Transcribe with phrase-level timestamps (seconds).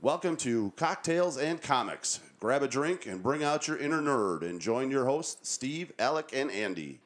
[0.00, 2.20] Welcome to Cocktails and Comics.
[2.38, 6.30] Grab a drink and bring out your inner nerd and join your hosts, Steve, Alec,
[6.32, 7.00] and Andy.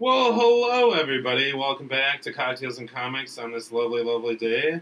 [0.00, 1.52] Well, hello, everybody.
[1.52, 4.80] Welcome back to Cocktails and Comics on this lovely, lovely day.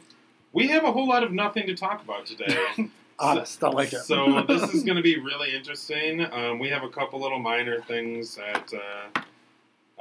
[0.54, 2.56] We have a whole lot of nothing to talk about today.
[3.19, 4.01] Honest, I like it.
[4.01, 6.24] so, this is going to be really interesting.
[6.33, 8.72] Um, we have a couple little minor things that.
[8.72, 9.21] Uh,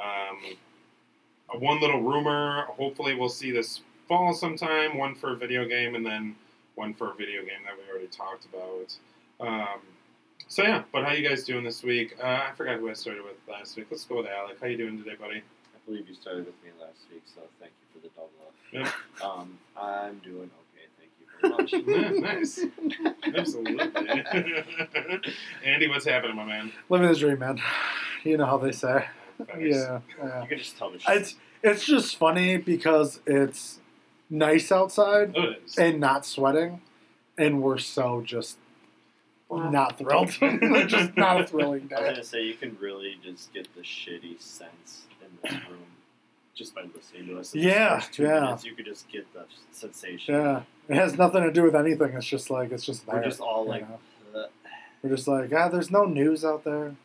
[0.01, 2.67] um, one little rumor.
[2.69, 4.97] Hopefully, we'll see this fall sometime.
[4.97, 6.37] One for a video game, and then
[6.79, 8.95] one for a video game that we already talked about.
[9.39, 9.81] Um,
[10.47, 12.15] so yeah, but how you guys doing this week?
[12.23, 13.87] Uh, I forgot who I started with last week.
[13.91, 14.57] Let's go with Alec.
[14.59, 15.39] How you doing today, buddy?
[15.39, 18.53] I believe you started with me last week, so thank you for the double up.
[18.71, 19.29] Yep.
[19.29, 21.25] Um, I'm doing okay, thank you
[21.85, 22.23] very much.
[22.23, 22.65] Yeah, nice.
[23.35, 25.33] Absolutely.
[25.65, 26.71] Andy, what's happening, my man?
[26.87, 27.59] Living the dream, man.
[28.23, 29.05] You know how they say.
[29.37, 29.77] Thanks.
[29.77, 30.41] Yeah, yeah.
[30.43, 33.78] You can just tell the It's it's just funny because it's
[34.29, 36.81] nice outside Oh, and not sweating,
[37.37, 38.57] and we're so just
[39.51, 40.29] not thrilled.
[40.87, 42.11] just not a thrilling I was day.
[42.13, 45.79] gonna say you can really just get the shitty sense in this room
[46.55, 47.53] just by listening to us.
[47.53, 48.39] In Yeah, the first two yeah.
[48.41, 50.35] minutes, you could just get the sensation.
[50.35, 52.13] Yeah, it has nothing to do with anything.
[52.13, 53.15] It's just like it's just there.
[53.15, 54.45] We're just all like, know?
[55.01, 56.95] we're just like ah, there's no news out there.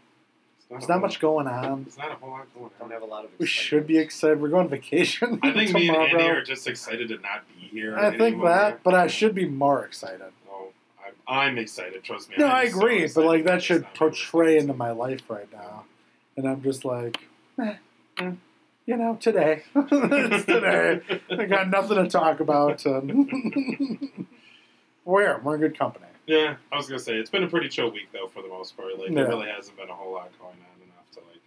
[0.74, 1.84] It's There's not much going on.
[1.84, 3.30] There's not a whole lot going don't have a lot of.
[3.38, 4.40] We should be excited.
[4.40, 6.10] We're going on vacation I think me and tomorrow.
[6.10, 7.96] Andy are just excited to not be here.
[7.96, 8.48] I think anymore.
[8.48, 10.32] that, but I should be more excited.
[10.50, 10.68] Oh,
[11.04, 12.02] I'm, I'm excited.
[12.02, 12.36] Trust me.
[12.38, 15.84] No, I'm I so agree, but like that should portray into my life right now,
[16.36, 17.20] and I'm just like,
[17.60, 17.76] eh,
[18.18, 18.32] eh,
[18.86, 21.00] you know, today, it's today.
[21.30, 22.84] I got nothing to talk about.
[25.06, 26.06] And we're we're in good company.
[26.26, 28.76] Yeah, I was gonna say it's been a pretty chill week though for the most
[28.76, 28.98] part.
[28.98, 29.14] Like Yeah.
[29.14, 31.40] there really hasn't been a whole lot going on enough to like.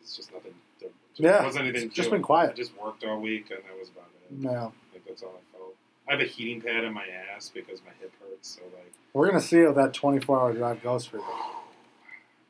[0.00, 0.54] It's just nothing.
[0.80, 1.86] To, Yeah, wasn't anything.
[1.88, 2.50] it's just been quiet.
[2.50, 4.36] I just worked all week and that was about it.
[4.38, 5.74] Yeah, Like that's all I felt.
[6.08, 8.48] I have a heating pad in my ass because my hip hurts.
[8.56, 11.24] So like, we're gonna see how that 24 hour drive goes for you.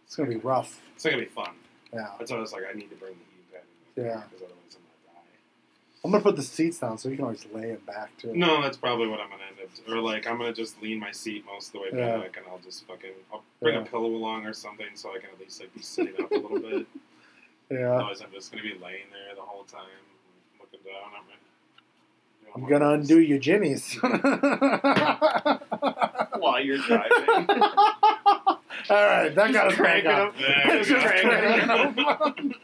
[0.06, 0.80] It's gonna be rough.
[0.96, 1.54] it's not gonna be fun.
[1.92, 3.62] Yeah, That's why I was like, I need to bring the heating pad.
[3.96, 4.22] In Yeah.
[4.28, 4.81] Because otherwise I'm gonna die.
[6.04, 8.32] I'm gonna put the seats down so you can always lay it back too.
[8.34, 9.70] No, that's probably what I'm gonna end up.
[9.92, 12.18] Or like, I'm gonna just lean my seat most of the way Yeah.
[12.18, 13.82] back, and I'll just fucking I'll bring Yeah.
[13.82, 16.34] a pillow along or something so I can at least like be sitting up a
[16.34, 16.86] little bit.
[17.70, 19.86] Yeah, Otherwise, I'm just gonna be laying there the whole time,
[20.60, 21.36] looking down at my.
[22.42, 23.08] doing I'm gonna things.
[23.10, 23.94] undo your jimmies.
[26.38, 27.38] while you're driving.
[28.90, 30.36] All right, that got us back cranking up.
[30.36, 30.84] them.
[30.84, 31.00] Just go.
[31.00, 32.54] cranking them.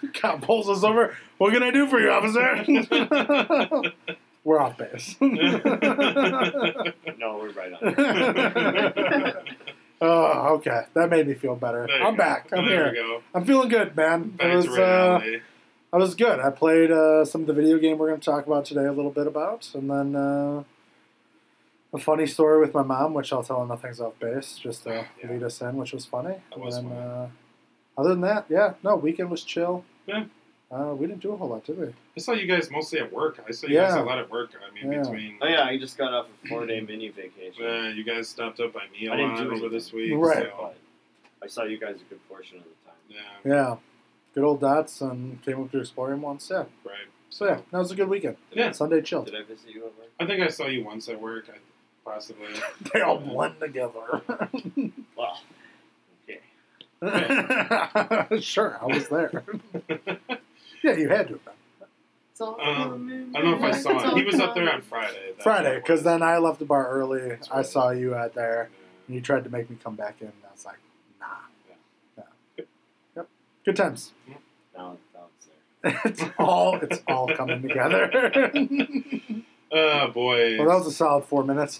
[0.14, 1.16] Cop pulls us over.
[1.38, 2.64] What can I do for you, officer?
[4.44, 5.16] We're off base.
[5.20, 5.30] no,
[7.38, 7.94] we're right on.
[10.00, 10.84] oh, okay.
[10.94, 11.86] That made me feel better.
[11.90, 12.18] I'm go.
[12.18, 12.48] back.
[12.50, 13.20] I'm there here.
[13.34, 14.30] I'm feeling good, man.
[14.30, 15.20] Back it was uh.
[15.92, 16.40] I was good.
[16.40, 18.92] I played uh, some of the video game we're going to talk about today a
[18.92, 20.62] little bit about, and then uh,
[21.92, 25.30] a funny story with my mom, which I'll tell nothing's off base, just to Yeah.
[25.30, 26.36] lead us in, which was funny.
[26.50, 27.10] That was and then, funny.
[27.10, 27.26] Uh,
[27.98, 29.84] other than that, yeah, no, weekend was chill.
[30.10, 30.24] Yeah.
[30.72, 31.86] Uh, we didn't do a whole lot, did we?
[31.88, 33.42] I saw you guys mostly at work.
[33.46, 34.02] I saw you guys Yeah.
[34.02, 34.50] a lot at work.
[34.54, 35.00] I mean, Yeah.
[35.02, 35.38] between.
[35.40, 37.64] Oh yeah, I just got off a four day mini vacation.
[37.64, 39.70] Uh, you guys stopped up by me a I didn't lot do over anything.
[39.72, 40.12] this week.
[40.16, 40.44] Right.
[40.46, 40.76] So, But
[41.42, 42.98] I saw you guys a good portion of the time.
[43.44, 43.52] yeah.
[43.52, 43.76] Yeah.
[44.34, 46.48] Good old dots and came up to explore him once.
[46.50, 46.66] Yeah.
[46.84, 47.08] Right.
[47.30, 48.36] So yeah, that was a good weekend.
[48.52, 48.70] Yeah.
[48.70, 49.24] Sunday chill.
[49.24, 50.10] Did I visit you at work?
[50.20, 51.46] I think I saw you once at work.
[51.52, 51.58] I,
[52.04, 52.46] possibly.
[52.94, 54.22] They all blend together.
[55.16, 55.42] Well, okay.
[58.40, 59.44] sure, I was there.
[60.82, 61.54] yeah, you had to have been.
[62.42, 64.16] Um, I don't know if I saw it's him.
[64.16, 64.80] He was up there on.
[64.82, 65.32] Friday.
[65.42, 67.28] Friday, because then I left the bar early.
[67.28, 68.78] That's I saw you out there, Yeah.
[69.06, 70.28] and you tried to make me come back in.
[70.28, 70.78] And I was like,
[71.20, 71.26] nah.
[71.68, 71.74] Yeah.
[72.16, 72.24] Yeah.
[72.56, 72.66] Good.
[73.16, 73.28] Yep.
[73.66, 74.12] Good times.
[74.74, 78.10] Now, now it's it's all it's all coming together.
[79.72, 80.58] Oh boy.
[80.58, 81.78] well, that was a solid four minutes.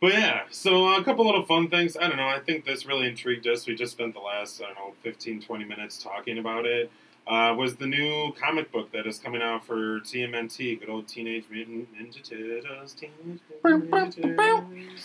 [0.00, 0.16] There you go.
[0.16, 1.96] But yeah, so a couple little fun things.
[1.96, 2.28] I don't know.
[2.28, 3.66] I think this really intrigued us.
[3.66, 6.90] We just spent the last, I don't know, 15, 20 minutes talking about it.
[7.26, 11.44] Uh, was the new comic book that is coming out for TMNT, good old Teenage
[11.50, 12.94] Mutant Ninja Turtles.
[12.94, 14.36] Teenage Mutant Ninja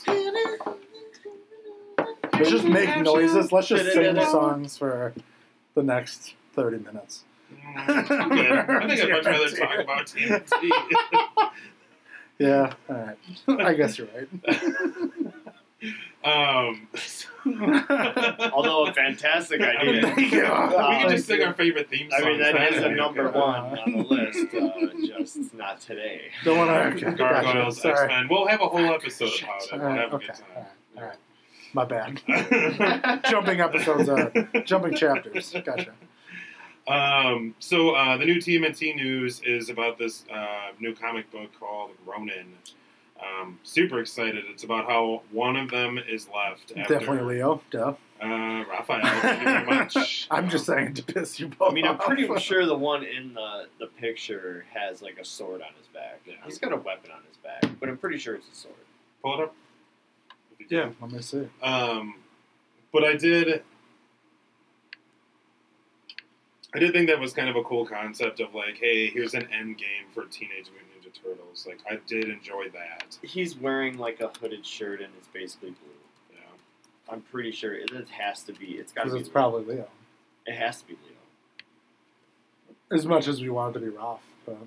[0.05, 0.77] Turtles.
[2.33, 3.51] Let's just make noises.
[3.51, 5.13] Let's just sing songs for
[5.73, 7.23] the next thirty minutes.
[7.53, 7.77] Mm.
[7.77, 11.49] I think I'd much rather talk about TMNT.
[12.41, 12.73] Yeah.
[12.89, 13.17] All right.
[13.65, 14.27] I guess you're right.
[16.23, 16.87] um,
[18.53, 20.01] Although a fantastic idea.
[20.03, 20.45] Thank you.
[20.45, 22.19] Uh, we can just sing our favorite theme song.
[22.21, 24.53] I mean, that is That'd a number one on the list.
[24.53, 26.29] Uh, just not today.
[26.43, 27.07] Don't want to.
[27.07, 27.89] Okay, Gargoyles, gotcha.
[27.89, 28.07] X Sorry.
[28.07, 28.27] Men.
[28.29, 29.73] We'll have a whole episode about it.
[29.73, 30.27] All We'll have a Okay.
[30.27, 30.45] good time.
[30.55, 30.67] right.
[30.97, 31.17] All right.
[31.73, 33.21] My bad.
[33.29, 34.09] Jumping episodes.
[34.09, 34.29] Uh,
[34.65, 35.53] jumping chapters.
[35.65, 35.93] Gotcha.
[36.87, 41.91] Um, so uh, the new TMNT news is about this uh, new comic book called
[42.05, 42.53] Ronin.
[43.21, 44.45] Um, super excited.
[44.49, 46.73] It's about how one of them is left.
[46.75, 47.61] After, Definitely Leo.
[47.69, 47.93] Duh.
[48.21, 49.01] Uh, Raphael.
[49.21, 50.27] Thank you very much.
[50.31, 52.05] I'm just saying to piss you both I mean, I'm off.
[52.05, 56.21] pretty sure the one in the, the picture has like a sword on his back.
[56.25, 56.33] Yeah.
[56.45, 58.75] He's got a weapon on his back, but I'm pretty sure it's a sword.
[59.23, 59.55] Pull it up.
[60.69, 61.47] Yeah, let me see.
[61.61, 62.15] Um,
[62.93, 63.63] but I did.
[66.73, 69.47] I did think that was kind of a cool concept of like, hey, here's an
[69.51, 71.65] end game for Teenage Mutant Ninja Turtles.
[71.67, 73.17] Like, I did enjoy that.
[73.23, 75.89] He's wearing like a hooded shirt and it's basically blue.
[76.33, 77.11] Yeah.
[77.13, 78.73] I'm pretty sure it, it has to be.
[78.77, 79.19] It's got to be.
[79.19, 79.33] it's Leo.
[79.33, 79.87] probably Leo.
[80.47, 81.67] It has to be Leo.
[82.97, 84.21] As much as we want it to be Ralph.
[84.45, 84.57] But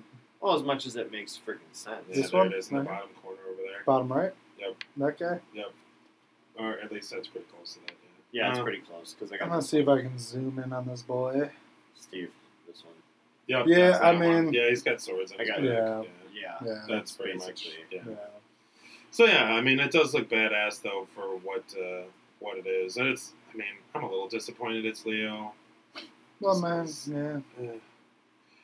[0.41, 1.97] Well, as much as it makes freaking sense.
[2.09, 2.53] Yeah, This there one?
[2.53, 2.99] it is in the Right here?
[2.99, 3.83] bottom corner over there.
[3.85, 4.33] bottom right?
[4.59, 4.75] Yep.
[4.97, 5.39] That guy?
[5.53, 5.71] Yep.
[6.59, 7.91] Or at least that's pretty close to that.
[8.31, 10.17] Yeah, it's Uh, pretty close because I got I'm going to see if I can
[10.19, 11.49] zoom in on this boy.
[11.95, 12.31] Steve.
[12.67, 12.93] This one.
[13.47, 14.45] Yep, Yeah, that's I that one.
[14.45, 15.31] mean- yeah, he's got swords.
[15.39, 15.65] I got back.
[15.65, 15.65] it.
[15.65, 16.03] Yeah.
[16.33, 16.55] Yeah.
[16.65, 16.85] Yeah.
[16.87, 17.73] That's pretty much basically.
[17.91, 18.01] yeah.
[18.09, 18.15] yeah.
[19.11, 22.03] So yeah, I mean, it does look badass though for what uh,
[22.39, 23.33] what it is, and it's.
[23.53, 25.53] I mean, I'm a little disappointed it's Leo.
[26.41, 27.71] Well, man, yeah.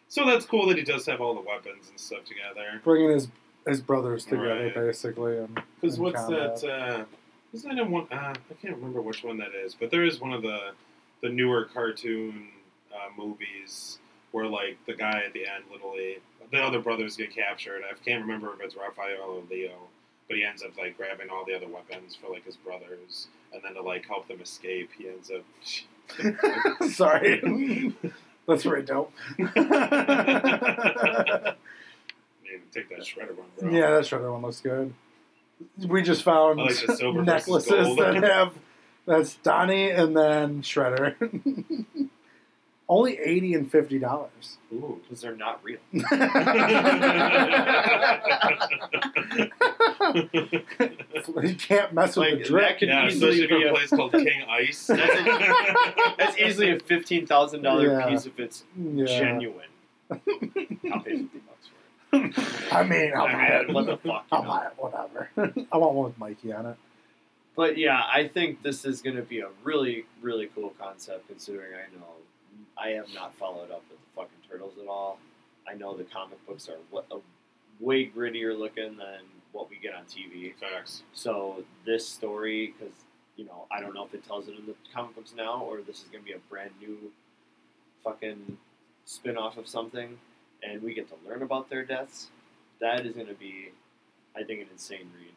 [0.10, 2.82] So that's cool that he does have all the weapons and stuff together.
[2.84, 3.30] Bringing his
[3.66, 4.76] his brothers together, Right.
[4.76, 5.48] basically.
[5.80, 6.60] Because what's combat.
[6.60, 6.70] that?
[6.70, 7.06] Uh,
[7.54, 8.08] isn't that in one?
[8.12, 10.72] Uh, I can't remember which one that is, but there is one of the
[11.22, 12.50] the newer cartoon
[12.94, 14.00] uh, movies
[14.32, 16.20] where like the guy at the end, literally,
[16.52, 17.82] the other brothers get captured.
[17.90, 19.88] I can't remember if it's Raphael or Leo,
[20.28, 23.62] but he ends up like grabbing all the other weapons for like his brothers, and
[23.64, 25.44] then to like help them escape, he ends up.
[26.92, 27.94] Sorry.
[28.48, 29.14] That's very dope.
[32.74, 33.70] Take that shredder one, bro.
[33.70, 34.94] yeah, that shredder one looks good.
[35.86, 38.54] We just found I like the silver necklaces that have
[39.06, 41.16] that's Donnie and then Shredder.
[42.92, 44.58] Only eighty and fifty dollars.
[44.74, 45.00] Ooh.
[45.02, 45.80] Because they're not real.
[45.94, 46.02] you
[51.56, 52.68] can't mess with Like, the drip.
[52.68, 54.88] that could yeah, easily be a a- place called King Ice.
[56.18, 58.10] That's easily a fifteen thousand dollar Yeah.
[58.10, 59.06] piece if it's Yeah.
[59.06, 59.68] genuine.
[60.12, 62.74] I'll pay fifty bucks for it.
[62.74, 63.70] I mean, I'll buy it.
[63.74, 64.50] what the fuck, I'll know?
[64.50, 64.74] buy it.
[64.78, 65.30] Whatever.
[65.72, 66.76] I want one with Mikey on it.
[67.56, 71.28] But yeah, I think this is going to be a really, really cool concept.
[71.28, 72.06] Considering I know
[72.78, 75.20] I have not followed up with the fucking turtles at all.
[75.70, 77.18] I know the comic books are wa- a
[77.80, 79.22] way grittier looking than
[79.52, 80.54] what we get on TV.
[80.60, 81.04] Facts.
[81.14, 82.94] So this story, because
[83.38, 85.82] you know, I don't know if it tells it in the comic books now, or
[85.82, 86.98] this is going to be a brand new
[88.04, 88.58] fucking
[89.06, 90.18] spin off of something,
[90.64, 92.30] and we get to learn about their deaths.
[92.80, 93.70] That is going to be,
[94.36, 95.34] I think, an insane read.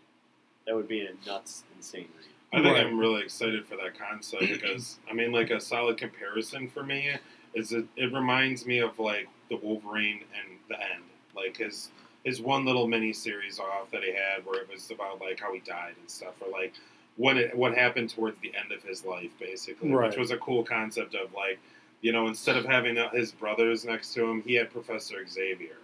[0.67, 2.34] That would be a nuts, insane read.
[2.55, 2.87] I think Right.
[2.87, 7.11] I'm really excited for that concept because I mean, like a solid comparison for me
[7.55, 11.03] is it, it reminds me of like the Wolverine and the end,
[11.37, 11.91] like his
[12.25, 15.53] his one little mini series off that he had where it was about like how
[15.53, 16.73] he died and stuff, or like
[17.17, 20.09] what it what happened towards the end of his life, basically, Right.
[20.09, 21.59] which was a cool concept of like
[22.01, 25.77] you know instead of having his brothers next to him, he had Professor Xavier.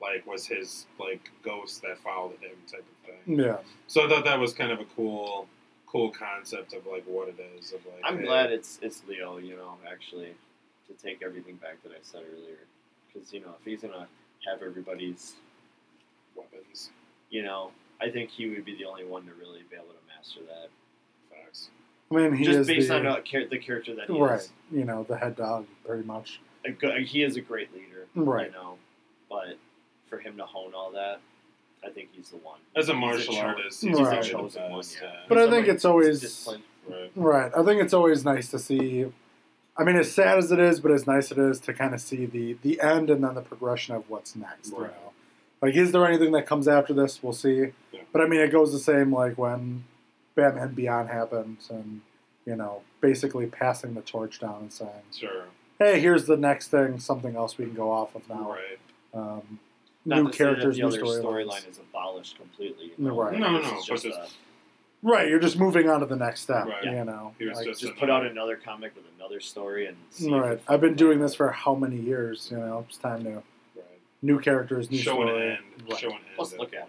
[0.00, 3.38] Like was his like ghost that followed him type of thing.
[3.38, 3.56] Yeah.
[3.86, 5.46] So I thought that was kind of a cool,
[5.94, 7.72] cool concept of like what it is.
[7.72, 9.38] Of like, I'm hey, glad it's it's Leo.
[9.38, 10.32] You know, actually,
[10.88, 12.58] to take everything back that I said earlier,
[13.12, 14.08] because you know, if he's gonna
[14.46, 15.34] have everybody's,
[16.34, 16.90] weapons,
[17.30, 17.70] you know,
[18.00, 20.68] I think he would be the only one to really be able to master that.
[21.30, 21.70] facts.
[22.10, 24.40] I mean, he Just is based the, on uh, char- the character that he right.
[24.40, 24.50] is.
[24.70, 26.40] You know, the head dog, pretty much.
[26.66, 28.06] A go- he is a great leader.
[28.14, 28.46] Right.
[28.46, 28.78] You know,
[29.28, 29.58] but
[30.08, 31.20] for him to hone all that,
[31.84, 32.58] I think he's the one.
[32.76, 35.08] As a He's martial cho- artist, he's he's a probably the chosen one, best, yeah.
[35.12, 35.20] yeah.
[35.28, 36.48] But I think it's always-
[36.88, 37.10] Right.
[37.16, 37.52] Right.
[37.56, 39.06] I think it's always nice to see.
[39.76, 42.00] I mean, as sad as it is, but as nice it is to kind of
[42.00, 44.70] see the the end and then the progression of what's next.
[44.72, 44.90] You know,
[45.62, 47.22] like is there anything that comes after this?
[47.22, 47.72] We'll see.
[47.92, 48.00] Yeah.
[48.12, 49.84] But I mean, it goes the same like when
[50.34, 52.02] Batman Beyond happens, and
[52.44, 55.44] you know, basically passing the torch down and saying, Sure.
[55.78, 58.78] "Hey, here's the next thing, something else we can go off of now." Right.
[59.14, 59.58] Um,
[60.06, 61.22] Not new to say that characters, the new other storylines.
[61.46, 62.92] storyline is abolished completely.
[62.98, 63.38] No, right.
[63.38, 64.28] No, This no, is just just- a-
[65.06, 65.28] Right.
[65.28, 66.66] You're just moving on to the next step.
[66.66, 66.84] Right.
[66.84, 70.32] You know, Here's Like, just, just put out another comic with another story and see
[70.32, 70.58] right.
[70.66, 72.48] I've been doing this for how many years?
[72.50, 73.44] You know, it's time to right.
[74.22, 75.50] new characters, new show an story.
[75.50, 75.58] end.
[75.90, 75.98] Right.
[76.00, 76.22] Show an end.
[76.38, 76.88] Let's look at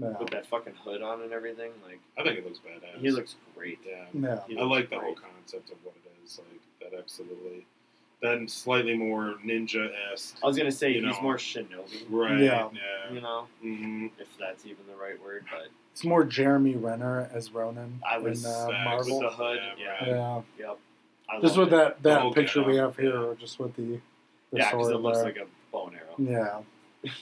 [0.00, 0.18] you Yeah.
[0.18, 1.72] with that fucking hood on and everything.
[1.86, 1.98] Like.
[2.18, 3.00] I think it looks badass.
[3.00, 3.78] he looks great.
[3.88, 4.04] Yeah.
[4.12, 4.40] Yeah.
[4.46, 5.04] He I looks like the great.
[5.06, 6.38] whole concept of what it is.
[6.80, 7.64] Like that, absolutely.
[8.24, 10.36] Then slightly more ninja esque.
[10.42, 11.20] I was gonna say he's know.
[11.20, 12.06] more shinobi.
[12.08, 12.40] Right.
[12.40, 12.68] Yeah.
[12.72, 13.12] Yeah.
[13.14, 17.52] You know, hmm if that's even the right word, but It's more Jeremy Renner as
[17.52, 18.84] Ronin I was in uh, Facts.
[18.84, 19.20] Marvel.
[19.20, 20.42] with the hood, Yeah, yeah, right.
[20.58, 20.66] yeah.
[20.68, 20.78] yep.
[21.28, 21.70] I Just with it.
[21.72, 22.66] that that Oh, picture yeah.
[22.66, 23.82] we have here, or just with the,
[24.50, 25.26] the Yeah, because it looks there.
[25.26, 26.64] like a bow and arrow,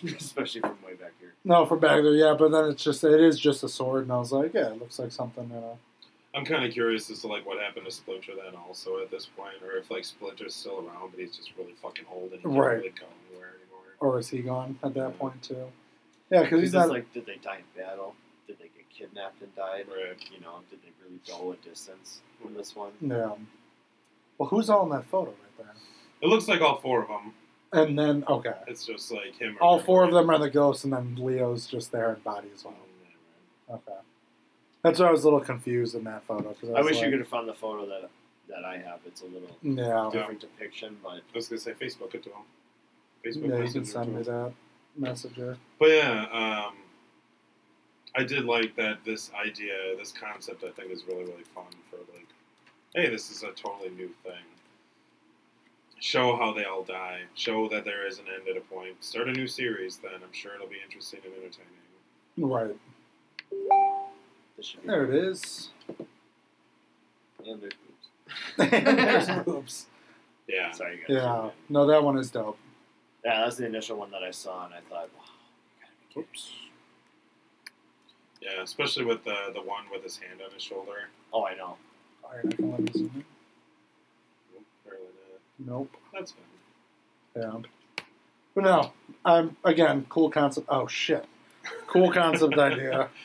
[0.06, 0.14] yeah.
[0.16, 1.32] especially from way back here.
[1.44, 2.37] No, from back there, yeah.
[2.38, 4.78] But then it's just it is just a sword, and I was like, yeah, it
[4.78, 5.49] looks like something.
[5.49, 5.78] You know.
[6.34, 9.26] I'm kind of curious as to like what happened to Splinter then also at this
[9.26, 12.44] point, or if like Splinter's still around, but he's just really fucking old and he
[12.44, 12.76] can't Right.
[12.76, 13.96] really go anywhere anymore.
[14.00, 15.04] Or is he gone at Yeah.
[15.04, 15.70] that point too?
[16.30, 16.88] Yeah, because he's It's not.
[16.88, 18.14] like, did they die in battle?
[18.46, 19.86] Did they get kidnapped and died?
[19.88, 20.16] Right.
[20.32, 22.92] You know, did they really go a distance in this one?
[23.00, 23.34] yeah.
[24.38, 25.74] Well, who's all in that photo right there?
[26.22, 27.34] It looks like all four of them.
[27.74, 29.56] And then okay, It's just like him.
[29.58, 32.48] or all four of them are the ghosts, and then Leo's just there in body
[32.54, 32.74] as well.
[33.68, 33.98] Oh, okay.
[34.82, 36.52] That's why I was a little confused in that photo.
[36.54, 38.10] Cause I, I wish like, you could have found the photo that
[38.48, 39.00] that I have.
[39.06, 40.10] It's a little Yeah.
[40.12, 42.42] different depiction, but I was gonna say Facebook it to him.
[43.24, 44.52] Facebook Yeah, you can send me that
[44.96, 45.56] messenger.
[45.78, 46.76] But yeah, um,
[48.16, 49.04] I did like that.
[49.04, 51.66] This idea, this concept, I think is really really fun.
[51.88, 52.26] For like,
[52.94, 54.42] hey, this is a totally new thing.
[56.00, 57.20] Show how they all die.
[57.34, 59.02] Show that there is an end at a point.
[59.04, 59.98] Start a new series.
[59.98, 61.70] Then I'm sure it'll be interesting and entertaining.
[62.36, 62.76] Right.
[64.56, 65.71] This should be There it is.
[67.44, 68.71] And there's boobs.
[68.71, 69.87] There's boobs.
[70.47, 70.71] Yeah.
[70.73, 71.06] Sorry, guys.
[71.09, 71.50] Yeah.
[71.68, 72.59] No, that one is dope.
[73.25, 76.14] Yeah, that's the initial one that I saw, and I thought, wow, you gotta be
[76.14, 76.23] kidding.
[76.23, 76.52] Oops.
[78.40, 81.09] Yeah, especially with the the one with his hand on his shoulder.
[81.32, 81.76] Oh, I know.
[82.25, 83.25] Alright, I can let me zoom in.
[84.52, 85.73] Nope, barely not.
[85.78, 85.97] Nope.
[86.12, 87.42] That's fine.
[87.42, 87.68] Yeah.
[88.54, 88.92] But no,
[89.25, 90.66] I'm again cool concept.
[90.68, 91.25] Oh shit,
[91.87, 93.09] cool concept idea.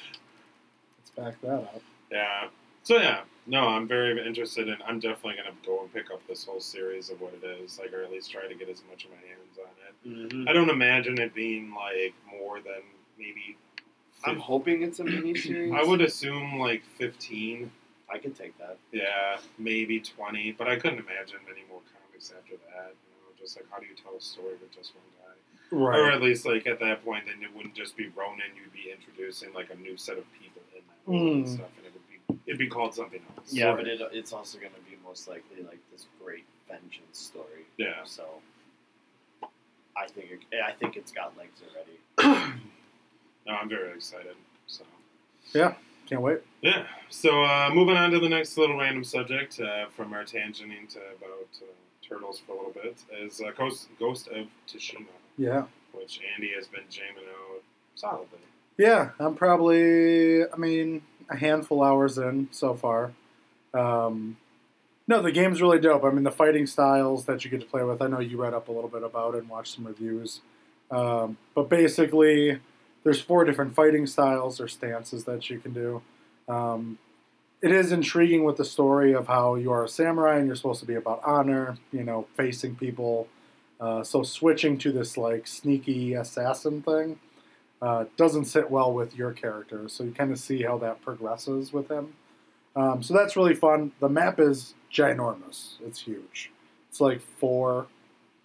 [1.18, 1.82] Let's back that up.
[2.12, 2.48] Yeah.
[2.84, 4.78] So yeah, no, I'm very interested in.
[4.88, 7.92] I'm definitely gonna go and pick up this whole series of what it is, like,
[7.92, 10.32] or at least try to get as much of my hands on it.
[10.32, 10.48] Mm-hmm.
[10.48, 12.82] I don't imagine it being like more than
[13.18, 13.58] maybe.
[14.26, 15.74] I'm hoping it's a mini series.
[15.74, 17.70] I would assume like 15.
[18.10, 18.78] I can take that.
[18.94, 22.96] Yeah, maybe 20, but I couldn't imagine many more comics after that.
[22.96, 25.36] You know, just like how do you tell a story with just one guy?
[25.70, 26.00] Right.
[26.00, 28.56] Or at least like at that point, then it wouldn't just be Ronin.
[28.56, 30.57] You'd be introducing like a new set of people
[31.08, 31.54] in that world and Mm.
[31.56, 33.54] stuff, and it would be it'd be called something else.
[33.54, 33.78] Yeah, Right.
[33.78, 37.66] but it, it's also going to be most likely like this great vengeance story.
[37.78, 38.04] Yeah.
[38.04, 38.26] So
[39.96, 42.54] I think it, I think it's got legs already.
[43.46, 44.36] No, I'm very excited.
[44.68, 44.84] So
[45.54, 45.76] yeah.
[46.06, 46.40] Can't wait.
[46.62, 46.86] yeah.
[47.10, 51.00] So uh, moving on to the next little random subject uh, from our tangenting to
[51.18, 51.66] about uh,
[52.06, 55.06] turtles for a little bit is uh, Ghost, Ghost of Tsushima,
[55.38, 55.64] Yeah.
[55.94, 57.62] which Andy has been jamming out
[57.96, 58.40] solidly.
[58.78, 63.14] Yeah, I'm probably, I mean, a handful hours in so far.
[63.74, 64.38] Um,
[65.08, 66.04] no, the game's really dope.
[66.04, 68.54] I mean, the fighting styles that you get to play with, I know you read
[68.54, 70.42] up a little bit about it and watched some reviews.
[70.92, 72.60] Um, but basically,
[73.04, 76.02] there's four different fighting styles or stances that you can do.
[76.48, 77.00] Um,
[77.62, 80.82] it is intriguing with the story of how you are a samurai and you're supposed
[80.82, 83.28] to be about honor, you know, facing people.
[83.80, 87.20] Uh, so switching to this like sneaky assassin thing
[87.82, 89.88] uh, doesn't sit well with your character.
[89.88, 92.14] So you kind of see how that progresses with him.
[92.76, 93.92] Um, so that's really fun.
[94.00, 95.76] The map is ginormous.
[95.86, 96.52] It's huge.
[96.90, 97.88] It's like four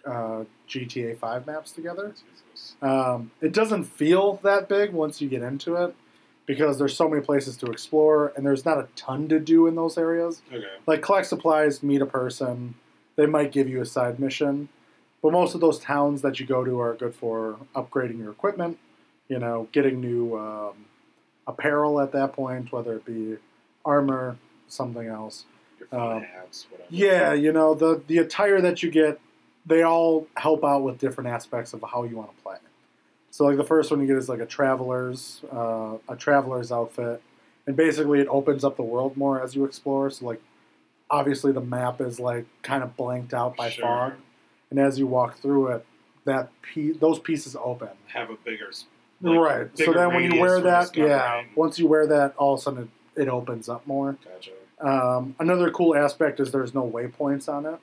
[0.07, 2.15] uh, GTA 5 maps together.
[2.81, 5.95] Um, it doesn't feel that big once you get into it
[6.47, 9.75] because there's so many places to explore and there's not a ton to do in
[9.75, 10.43] those areas.
[10.53, 10.65] Okay.
[10.87, 12.75] Like collect supplies, meet a person.
[13.17, 14.69] They might give you a side mission,
[15.23, 18.79] but most of those towns that you go to are good for upgrading your equipment.
[19.29, 20.75] You know, getting new um,
[21.47, 23.37] apparel at that point, whether it be
[23.85, 24.37] armor,
[24.69, 25.45] something else.
[25.91, 26.88] Um, hats, whatever.
[26.91, 29.21] Yeah, you know the the attire that you get,
[29.67, 32.57] they all help out with different aspects of how you want to play.
[33.31, 37.23] So like the first one you get is like a traveler's uh, a traveler's outfit,
[37.67, 40.11] and basically it opens up the world more as you explore.
[40.11, 40.43] So like
[41.11, 43.85] obviously the map is like kind of blanked out by Sure.
[43.85, 44.12] fog,
[44.71, 45.87] and as you walk through it,
[46.25, 47.88] that piece those pieces open.
[48.09, 48.71] Have a bigger.
[49.23, 49.79] Like, right.
[49.79, 52.91] So then when you wear that, yeah, once you wear that, all of a sudden
[53.17, 54.17] it, it opens up more.
[54.25, 54.52] Gotcha.
[54.81, 57.79] Um, another cool aspect is there's no waypoints on it.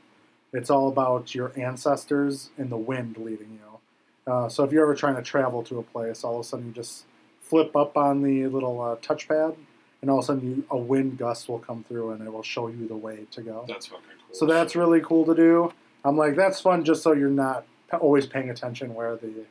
[0.51, 4.31] It's all about your ancestors and the wind leading you.
[4.31, 6.67] Uh, so if you're ever trying to travel to a place, all of a sudden
[6.67, 7.05] you just
[7.41, 9.55] flip up on the little uh, touchpad,
[10.01, 12.43] and all of a sudden you, a wind gust will come through and it will
[12.43, 13.65] show you the way to go.
[13.67, 14.35] That's fucking cool.
[14.35, 15.71] So that's really cool to do.
[16.03, 17.65] I'm like, that's fun, just so you're not
[17.99, 19.45] always paying attention where the,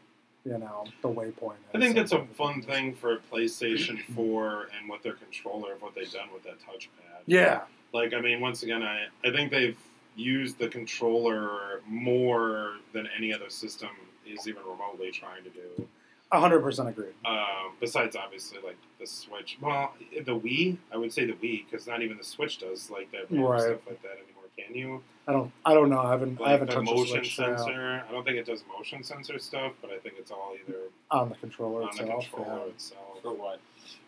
[0.44, 1.54] you know, the waypoint.
[1.74, 5.94] I think that's a fun thing for PlayStation 4 and with their controller of what
[5.94, 7.22] they've done with that touchpad.
[7.26, 9.76] Yeah, Like, I mean, once again, I, I think they've
[10.16, 13.90] used the controller more than any other system
[14.26, 15.86] is even remotely trying to do.
[16.32, 17.14] 100% agreed.
[17.24, 19.56] Um, besides, obviously, like the Switch.
[19.62, 23.10] Well, the Wii, I would say the Wii, because not even the Switch does like
[23.12, 23.60] that Right.
[23.60, 25.02] stuff like that anymore Can you?
[25.26, 25.52] I don't.
[25.64, 26.00] I don't know.
[26.00, 26.40] I haven't.
[26.40, 28.02] I haven't the touched the motion switch yeah, sensor.
[28.08, 30.78] I don't think it does motion sensor stuff, but I think it's all either
[31.10, 32.72] on the controller on the controller yeah.
[32.72, 33.22] itself.
[33.22, 33.60] For what?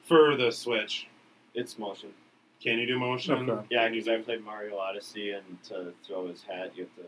[0.07, 1.07] For the Switch,
[1.55, 2.11] It's motion.
[2.63, 3.49] can you do motion?
[3.51, 3.67] Okay.
[3.71, 7.03] Yeah, because I played Mario Odyssey, and to throw his hat, you have to.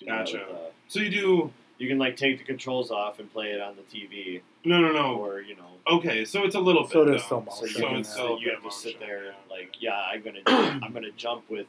[0.00, 0.38] Do that Gotcha.
[0.48, 3.60] with, uh, So you do you can like take the controls off and play it
[3.60, 5.14] on the TV, no, no, no.
[5.16, 6.92] or you know, Okay, so it's a little bit.
[6.92, 7.44] So it is though.
[7.44, 7.66] still so motion.
[7.66, 8.12] you, So can, it's yeah.
[8.14, 9.30] still so you have to of sit there yeah.
[9.50, 10.40] like, yeah, I'm gonna
[10.82, 11.66] I'm gonna jump with,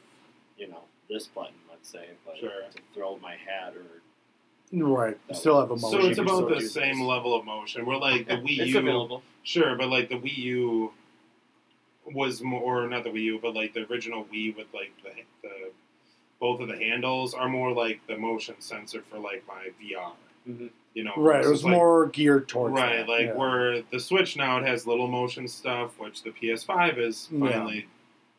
[0.56, 2.50] you know, this button, let's say, but Sure.
[2.74, 4.00] to throw my hat or
[4.72, 5.16] Right.
[5.28, 6.00] You still have a motion.
[6.02, 7.06] So it's about the same this.
[7.06, 7.86] level of motion.
[7.86, 8.78] We're like the Wii it's U.
[8.78, 9.22] available.
[9.44, 10.92] Sure, but like the Wii U
[12.12, 15.10] was more not the Wii U, but like the original Wii with like the
[15.42, 15.70] the
[16.40, 20.12] both of the handles are more like the motion sensor for like my VR.
[20.48, 20.70] Mhm.
[20.94, 21.44] You know, Right.
[21.44, 23.06] It was like, more geared towards right.
[23.06, 23.34] that, Like yeah.
[23.34, 27.38] where the Switch now it has little motion stuff, which the PS5 is Yeah.
[27.50, 27.86] finally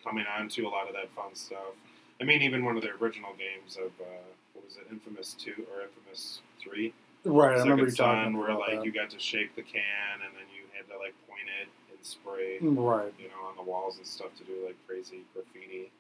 [0.04, 1.74] coming on to a lot of that fun stuff.
[2.22, 4.06] I mean, even one of the original games of uh,
[4.54, 6.94] what was it, Infamous Two or Infamous Three?
[7.24, 7.58] Right.
[7.58, 8.86] I remember you Second talking where about like that.
[8.86, 9.82] you got to shake the can
[10.24, 13.12] and then you had to like point it and spray, Right.
[13.20, 15.92] you know, on the walls and stuff to do like crazy graffiti.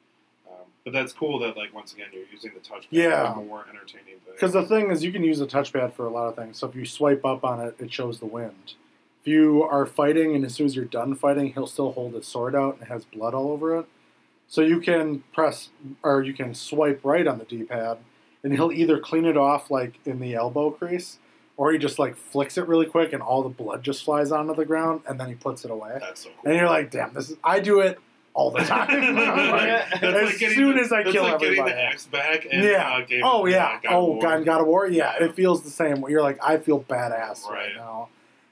[0.48, 3.34] Um, but that's cool that like once again you're using the touchpad Yeah.
[3.34, 4.34] for more entertaining things.
[4.34, 6.60] Because the thing is, you can use a touchpad for a lot of things.
[6.60, 8.74] So if you swipe up on it, it shows the wind.
[9.22, 12.28] If you are fighting and as soon as you're done fighting, he'll still hold his
[12.28, 13.88] sword out and has blood all over it.
[14.48, 15.70] So you can press
[16.04, 17.98] or you can swipe right on the D-pad,
[18.44, 21.18] and he'll either clean it off like in the elbow crease,
[21.58, 24.54] or he just like flicks it really quick and all the blood just flies onto
[24.54, 25.98] the ground, and then he puts it away.
[26.00, 26.52] that's so cool.
[26.52, 27.98] And you're like, damn, this is I do it
[28.36, 28.90] all the time.
[29.16, 31.72] Like, as like soon the- as I kill like everybody.
[31.72, 32.98] the axe back and Yeah.
[32.98, 33.80] uh, Oh yeah.
[33.90, 34.20] Oh.
[34.22, 34.88] God, God of War.
[34.88, 35.26] Yeah, Yeah.
[35.28, 36.04] it feels the same.
[36.10, 37.76] You're like, I feel badass right, Right.
[37.78, 38.10] now.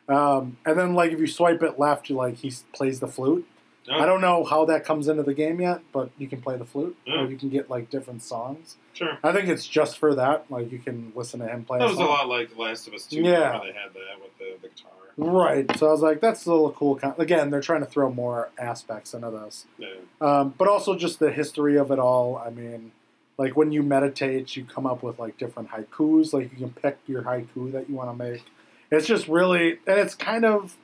[0.09, 3.45] Um, and then like if you swipe it left, you like he plays the flute.
[3.91, 6.65] I don't know how that comes into the game yet, but you can play the
[6.65, 7.21] flute, Yeah.
[7.23, 8.77] or you can get like different songs.
[8.93, 9.17] Sure.
[9.23, 10.45] I think it's just for that.
[10.49, 11.79] Like you can listen to him play.
[11.79, 13.21] That a was a lot like The Last of Us 2.
[13.21, 13.59] Yeah.
[13.61, 14.91] They had that with the, the guitar.
[15.17, 15.77] Right.
[15.77, 16.95] So I was like, that's a little cool.
[16.95, 19.65] Con- Again, they're trying to throw more aspects into this.
[19.77, 19.89] Yeah.
[20.21, 22.38] um, but also just the history of it all.
[22.38, 22.93] I mean,
[23.38, 26.31] like when you meditate, you come up with like different haikus.
[26.34, 28.43] Like you can pick your haiku that you want to make.
[28.91, 30.75] It's just really, and it's kind of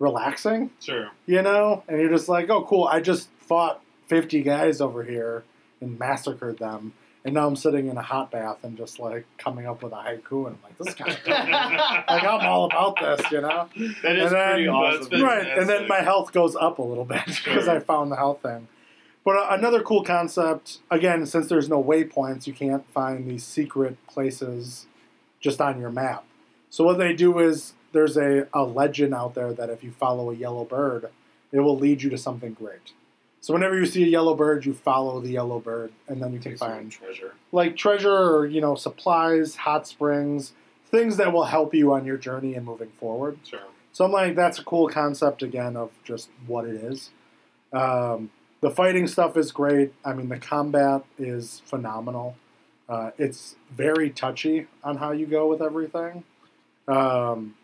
[0.00, 1.10] relaxing, Sure.
[1.26, 1.84] you know.
[1.86, 2.84] And you're just like, oh, cool.
[2.86, 5.44] I just fought 50 guys over here
[5.80, 6.94] and massacred them.
[7.24, 9.96] And now I'm sitting in a hot bath and just like coming up with a
[9.96, 11.34] haiku, and I'm like, this is kind of cool.
[11.34, 13.68] like I'm all about this, you know.
[14.02, 15.22] That is And then- pretty awesome.
[15.22, 17.70] Right, and then my health goes up a little bit because Sure.
[17.76, 18.68] I found the health thing.
[19.22, 23.98] But uh, another cool concept, again, since there's no waypoints, you can't find these secret
[24.06, 24.86] places
[25.40, 26.24] just on your map.
[26.70, 30.30] So what they do is there's a, a legend out there that if you follow
[30.30, 31.10] a yellow bird,
[31.52, 32.92] it will lead you to something great.
[33.40, 36.38] So whenever you see a yellow bird, you follow the yellow bird, and then you
[36.38, 37.34] can find treasure.
[37.52, 40.52] like treasure or you know supplies, hot springs,
[40.90, 43.38] things that will help you on your journey and moving forward.
[43.44, 43.60] Sure.
[43.92, 47.10] So I'm like, that's a cool concept again of just what it is.
[47.72, 49.94] Um, the fighting stuff is great.
[50.04, 52.36] I mean, the combat is phenomenal.
[52.88, 56.24] Uh, it's very touchy on how you go with everything.
[56.86, 57.54] Um,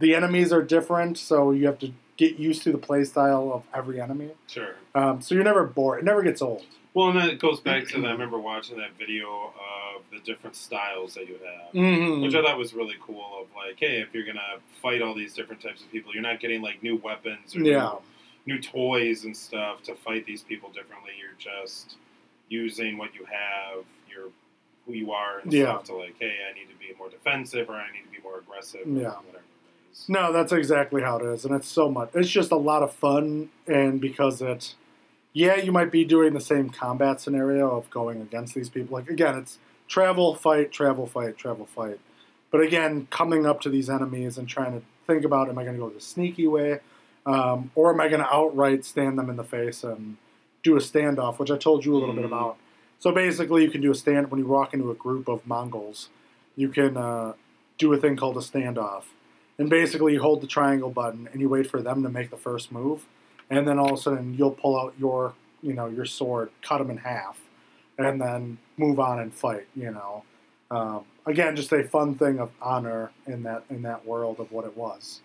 [0.00, 4.00] the enemies are different, so you have to get used to the playstyle of every
[4.00, 4.30] enemy.
[4.46, 4.74] Sure.
[4.94, 6.00] Um, so you're never bored.
[6.00, 6.64] It never gets old.
[6.92, 8.08] Well, and then it goes back to that.
[8.08, 9.52] I remember watching that video
[9.94, 11.72] of the different styles that you have.
[11.72, 12.22] Mm-hmm.
[12.22, 13.24] Which I thought was really cool.
[13.42, 16.40] Of like, hey, if you're gonna fight all these different types of people, you're not
[16.40, 17.92] getting like new weapons or Yeah.
[18.46, 21.12] new, new toys and stuff to fight these people differently.
[21.18, 21.96] You're just
[22.48, 24.24] using what you have, your
[24.86, 25.64] who you are, and Yeah.
[25.66, 28.20] stuff to like, hey, I need to be more defensive or I need to be
[28.22, 28.80] more aggressive.
[28.86, 29.10] or Yeah.
[29.20, 29.44] whatever
[29.92, 30.08] is.
[30.08, 32.10] No, that's exactly how it is, and it's so much.
[32.14, 34.74] It's just a lot of fun, and because it,
[35.32, 38.96] yeah, you might be doing the same combat scenario of going against these people.
[38.96, 41.98] Like again, it's travel, fight, travel, fight, travel, fight.
[42.50, 45.76] But again, coming up to these enemies and trying to think about, am I going
[45.76, 46.80] to go the sneaky way,
[47.26, 50.16] um, or am I going to outright stand them in the face and
[50.62, 52.28] do a standoff, which I told you a little bit Mhm.
[52.28, 52.56] about.
[52.98, 56.08] So basically, you can do a stand when you walk into a group of Mongols.
[56.54, 57.32] You can uh,
[57.78, 59.04] do a thing called a standoff.
[59.60, 62.38] And basically, you hold the triangle button and you wait for them to make the
[62.38, 63.04] first move,
[63.50, 66.78] and then all of a sudden you'll pull out your, you know, your sword, cut
[66.78, 67.38] them in half,
[67.98, 69.66] and then move on and fight.
[69.76, 70.24] You know,
[70.70, 74.64] um, again, just a fun thing of honor in that in that world of what
[74.64, 75.20] it was.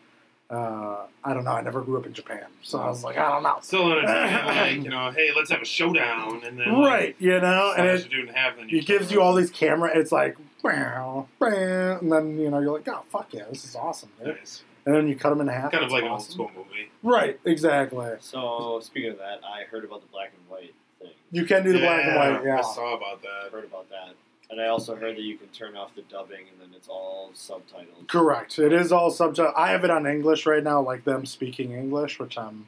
[0.49, 1.51] Uh, I don't know.
[1.51, 3.57] I never grew up in Japan, so I was like, I don't know.
[3.61, 7.39] Still entertaining, like you know, hey, let's have a showdown, and then like, Right, you
[7.39, 9.97] know, and it, it do half, then you it gives you all these camera.
[9.97, 13.75] It's like, bow, bow, and then you know you're like, oh fuck yeah, this is
[13.75, 14.35] awesome, dude.
[14.35, 14.63] Nice.
[14.85, 15.71] And then you cut them in half.
[15.71, 16.91] Kind of it's like an old school movie.
[17.01, 18.11] Right, exactly.
[18.19, 21.09] So speaking of that, I heard about the black and white thing.
[21.31, 22.43] You can do the black and white.
[22.45, 23.27] Yeah, I saw about that.
[23.27, 23.51] I that.
[23.51, 24.13] heard about that,
[24.49, 27.31] and I also heard that you can turn off the dubbing and then it's all
[27.33, 28.05] subtitles.
[28.07, 28.59] Correct.
[28.59, 29.51] It is all subject.
[29.57, 32.67] I have it on English right now, like them speaking English, which I'm.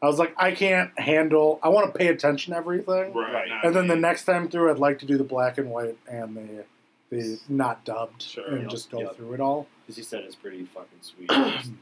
[0.00, 1.58] I was like, I can't handle.
[1.60, 3.12] I want to pay attention to everything.
[3.12, 3.32] Right.
[3.32, 3.64] Right.
[3.64, 6.36] And then the next time through, I'd like to do the black and white and
[6.36, 6.64] the
[7.10, 8.46] the not dubbed Sure.
[8.46, 9.16] and Yep, just go yep.
[9.16, 9.66] through it all.
[9.82, 11.30] Because he said it's pretty fucking sweet.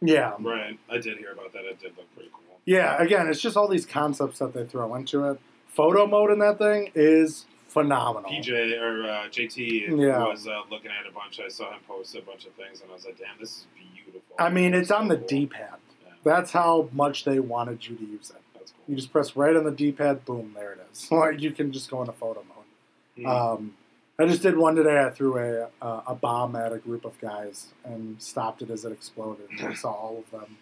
[0.00, 0.34] Yeah.
[0.38, 0.78] Right.
[0.88, 1.64] I did hear about that.
[1.64, 2.58] It did look pretty cool.
[2.64, 5.40] Yeah, again, it's just all these concepts that they throw into it.
[5.66, 8.30] Photo mode in that thing is phenomenal.
[8.30, 10.18] PJ or uh, JT Yeah.
[10.28, 11.40] was uh, looking at a bunch.
[11.44, 13.66] I saw him post a bunch of things, and I was like, "Damn, this is
[13.74, 15.26] beautiful." I mean, it's on the cool.
[15.26, 15.74] D-pad.
[16.06, 18.36] Yeah, That's how much they wanted you to use it.
[18.54, 18.84] that's cool.
[18.86, 21.08] You just press right on the D-pad, boom, there it is.
[21.10, 23.26] Like you can just go into photo mode.
[23.26, 23.28] Mm.
[23.28, 23.74] Um,
[24.20, 25.00] I just did one today.
[25.04, 28.84] I threw a uh, a bomb at a group of guys and stopped it as
[28.84, 29.48] it exploded.
[29.50, 30.56] And I saw all of them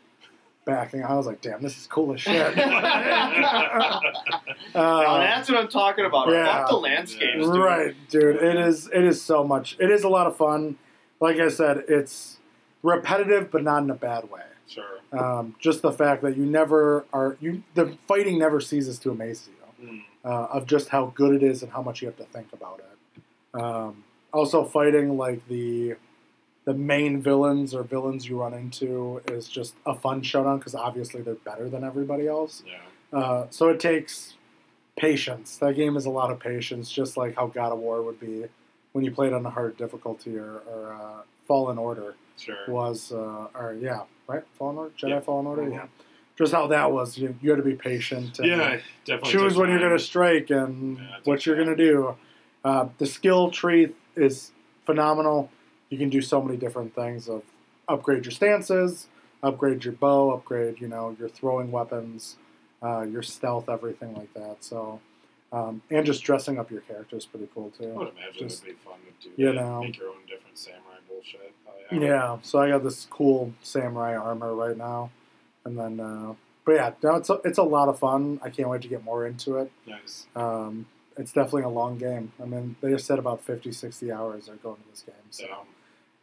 [0.66, 1.02] backing.
[1.02, 4.00] I was like, "Damn, this is cool as shit." now
[4.74, 6.28] Uh, that's what I'm talking about.
[6.30, 6.58] yeah.
[6.58, 7.56] Fuck the landscapes, dude.
[7.56, 8.36] right, dude.
[8.36, 8.88] It is.
[8.92, 9.76] It is so much.
[9.80, 10.76] It is a lot of fun.
[11.20, 12.38] Like I said, it's
[12.82, 14.42] repetitive, but not in a bad way.
[14.68, 14.84] sure.
[15.12, 19.48] Um, just the fact that you never are you the fighting never ceases to amaze
[19.48, 20.00] you Mm.
[20.24, 22.78] uh, of just how good it is and how much you have to think about
[22.78, 22.95] it.
[23.60, 25.96] Um, also, fighting like the
[26.64, 31.22] the main villains or villains you run into is just a fun showdown because obviously
[31.22, 32.64] they're better than everybody else.
[32.66, 33.18] Yeah.
[33.18, 34.34] Uh, so it takes
[34.96, 35.58] patience.
[35.58, 38.46] That game is a lot of patience, just like how God of War would be
[38.92, 42.56] when you played on a hard difficulty or, or uh, Fallen Order Sure.
[42.68, 44.42] was, uh, or yeah, right?
[44.58, 45.20] Fallen Order, Jedi Yeah.
[45.20, 45.72] Fallen Order, Mhm.
[45.72, 45.86] yeah.
[46.36, 47.16] Just how that was.
[47.16, 48.38] You, you had to be patient.
[48.40, 49.30] And Yeah, definitely.
[49.32, 51.64] choose when you're going to strike and Yeah, what you're time.
[51.66, 52.16] going to do.
[52.66, 54.50] Uh, the skill tree is
[54.84, 55.48] phenomenal.
[55.88, 57.42] You can do so many different things of
[57.86, 59.06] upgrade your stances,
[59.40, 62.36] upgrade your bow, upgrade you know your throwing weapons,
[62.82, 64.56] uh, your stealth, everything like that.
[64.64, 64.98] So,
[65.52, 67.88] um, and just dressing up your character is pretty cool I too.
[67.90, 69.34] would imagine Just- it'd be fun to do.
[69.36, 69.54] you that.
[69.54, 69.82] know.
[69.82, 71.52] make your own different samurai bullshit.
[71.68, 75.10] Oh, Yeah, so I got this cool samurai armor right now,
[75.64, 78.40] and then, uh, but yeah, no, it's a, it's a lot of fun.
[78.42, 79.70] I can't wait to get more into it.
[79.86, 80.26] Nice.
[80.34, 82.32] Um, it's definitely a long game.
[82.42, 85.14] I mean, they just said about 50, 60 hours are going to this game.
[85.30, 85.56] So, So,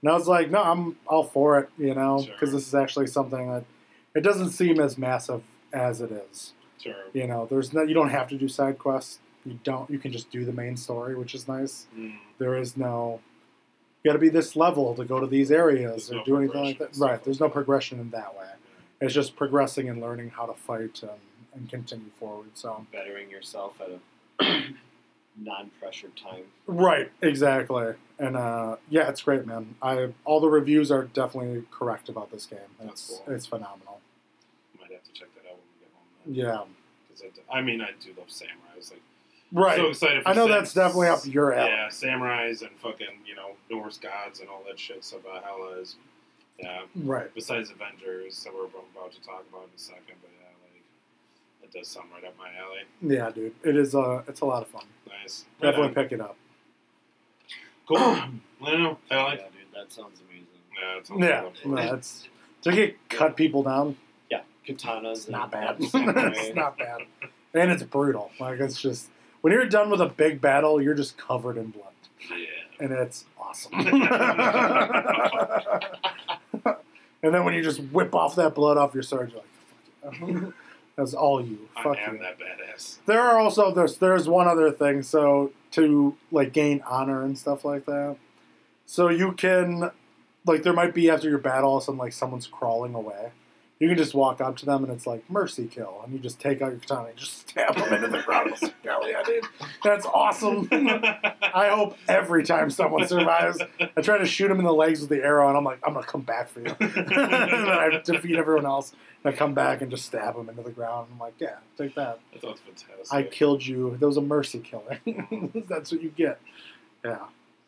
[0.01, 2.33] and I was like, no, I'm all for it, you know, Sure.
[2.33, 3.63] because this is actually something that
[4.15, 6.53] it doesn't seem as massive as it is.
[6.79, 6.93] sure.
[7.13, 9.19] You know, there's no, you don't have to do side quests.
[9.45, 9.89] You don't.
[9.89, 11.87] You can just do the main story, which is nice.
[11.97, 12.15] Mm.
[12.37, 13.19] There is no.
[14.01, 16.37] You got to be this level to go to these areas There's or no do
[16.37, 16.95] anything like that.
[16.97, 17.21] Right.
[17.23, 18.47] There's no progression in that way.
[19.01, 21.11] It's just progressing and learning how to fight and,
[21.55, 22.51] and continue forward.
[22.53, 22.85] So.
[22.93, 23.99] Bettering yourself at a
[25.39, 26.43] non-pressured time.
[26.67, 27.93] Right, exactly.
[28.19, 29.75] And uh, yeah, it's great, man.
[29.81, 32.59] I all the reviews are definitely correct about this game.
[32.79, 33.35] That's It's cool.
[33.35, 33.99] it's phenomenal.
[34.79, 36.65] Might have to check that out when we get home.
[36.65, 36.67] then.
[36.69, 36.73] Yeah.
[37.09, 38.91] 'Cause I, I mean, I do love samurais.
[38.91, 39.01] Like,
[39.51, 39.77] Right.
[39.77, 40.23] so excited.
[40.23, 41.69] For I know sam- that's definitely up your alley.
[41.69, 45.03] Yeah, samurais and fucking you know Norse gods and all that shit.
[45.03, 45.95] So Valhalla is,
[46.59, 46.81] yeah.
[46.95, 47.33] Right.
[47.35, 50.32] Besides Avengers, that we're about to talk about in a second, but yeah, like it
[51.73, 52.83] does sound right up my alley.
[53.01, 53.53] Yeah, dude.
[53.63, 54.83] It is uh it's a lot of fun.
[55.07, 55.45] Nice.
[55.61, 56.35] Definitely Right pick it up.
[57.85, 57.97] Cool.
[57.97, 58.29] I
[58.61, 58.97] know.
[59.11, 59.39] I like.
[59.39, 60.47] yeah, dude, that sounds amazing.
[60.81, 61.43] Yeah, it sounds Yeah.
[61.43, 61.71] wonderful.
[61.71, 62.29] No, it's
[62.61, 63.97] to get cut people down,
[64.31, 65.11] Yeah, katanas.
[65.17, 65.75] it's not bad.
[65.79, 67.01] it's not bad.
[67.53, 68.31] And it's brutal.
[68.39, 69.09] Like it's just
[69.41, 71.91] when you're done with a big battle, you're just covered in blood.
[72.29, 72.37] Yeah.
[72.79, 73.73] and it's awesome.
[77.21, 80.29] and then when you just whip off that blood off your sword, you're like, Fuck
[80.29, 80.51] yeah.
[80.95, 82.19] "That's all you." I Fuck am you.
[82.21, 82.97] that badass.
[83.05, 85.01] There are also there's there's one other thing.
[85.03, 88.17] So to like gain honor and stuff like that,
[88.85, 89.91] so you can
[90.45, 93.31] like there might be after your battle, all of a sudden like someone's crawling away.
[93.83, 96.39] You can just walk up to them and it's like mercy kill, and you just
[96.39, 98.53] take out your katana and just stab them into the ground.
[98.61, 99.43] Like, Hell yeah, dude!
[99.83, 100.69] That's awesome.
[100.71, 103.61] I hope every time someone survives,
[103.97, 105.95] I try to shoot them in the legs with the arrow, and I'm like, I'm
[105.95, 106.67] gonna come back for you.
[106.79, 110.63] and then I defeat everyone else, and I come back and just stab them into
[110.63, 111.09] the ground.
[111.11, 112.19] I'm like, yeah, take that.
[112.31, 113.11] That sounds fantastic.
[113.11, 113.97] I killed you.
[113.99, 115.65] That was a mercy killing.
[115.67, 116.39] That's what you get.
[117.03, 117.25] Yeah.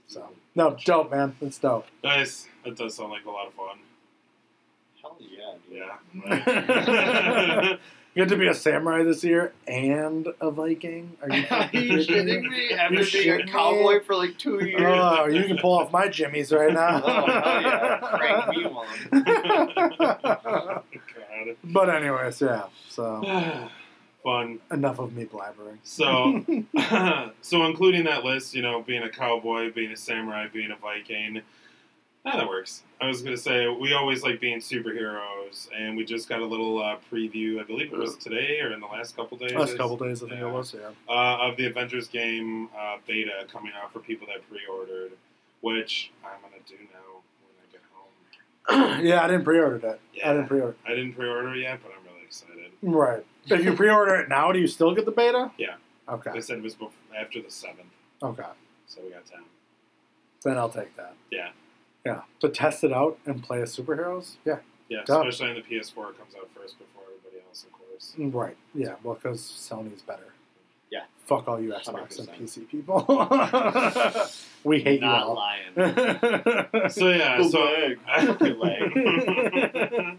[0.08, 1.36] So no, dope, man.
[1.42, 1.88] It's dope.
[2.06, 2.48] Nice.
[2.64, 3.80] That does sound like a lot of fun.
[5.20, 5.98] Hell yeah.
[6.26, 7.76] Yeah.
[8.16, 11.18] You get to be a samurai this year and a Viking.
[11.22, 12.70] Are you, Are you shitting me?
[12.72, 13.52] After You being shitting a me?
[13.52, 14.82] cowboy for like two years.
[14.86, 17.02] Oh, you can pull off my jimmies right now.
[17.04, 18.00] Oh, yeah.
[18.18, 18.88] Crank me on.
[20.42, 20.84] God.
[21.66, 22.64] but anyways, yeah.
[22.88, 23.22] So
[24.24, 24.60] Fun.
[24.72, 25.80] enough of me blabbering.
[25.84, 26.42] So,
[27.42, 31.42] so including that list, you know, being a cowboy, being a samurai, being a Viking,
[32.28, 32.82] Ah, that works.
[33.00, 36.82] I was gonna say we always like being superheroes, and we just got a little
[36.82, 37.60] uh, preview.
[37.60, 39.52] I believe it was today or in the last couple days.
[39.54, 40.48] Last couple days, I think Yeah.
[40.48, 40.74] it was.
[40.74, 40.90] Yeah.
[41.08, 45.12] uh, of the Avengers game uh, beta coming out for people that pre-ordered,
[45.62, 49.06] which I'm gonna do now when I get home.
[49.06, 50.00] yeah, I didn't pre-order that.
[50.14, 50.30] Yeah.
[50.32, 50.76] I didn't pre-order.
[50.86, 52.72] I didn't pre-order yet, but I'm really excited.
[52.82, 53.24] Right.
[53.48, 55.52] If you pre-order it now, do you still get the beta?
[55.60, 55.76] Yeah.
[56.10, 56.32] Okay.
[56.34, 57.90] They said it was bef- after the seventh,
[58.24, 58.44] Okay.
[58.88, 59.46] so we got time.
[60.44, 61.14] Then I'll take that.
[61.32, 61.50] Yeah.
[62.06, 62.22] Yeah.
[62.42, 64.36] To test it out and play as superheroes.
[64.46, 64.60] Yeah.
[64.90, 65.22] Yeah, Duh.
[65.28, 68.14] especially on the PS4, comes out first before everybody else, of course.
[68.18, 68.56] Right.
[68.76, 68.96] Yeah.
[69.04, 70.28] Well, because Sony's better.
[70.92, 71.06] Yeah.
[71.26, 72.40] Fuck all you Xbox and 100%.
[72.40, 73.04] PC people.
[74.64, 75.34] we hate you Not all.
[75.36, 75.74] lying.
[76.92, 78.00] So yeah, Go so leg.
[78.28, 80.18] Fucking leg.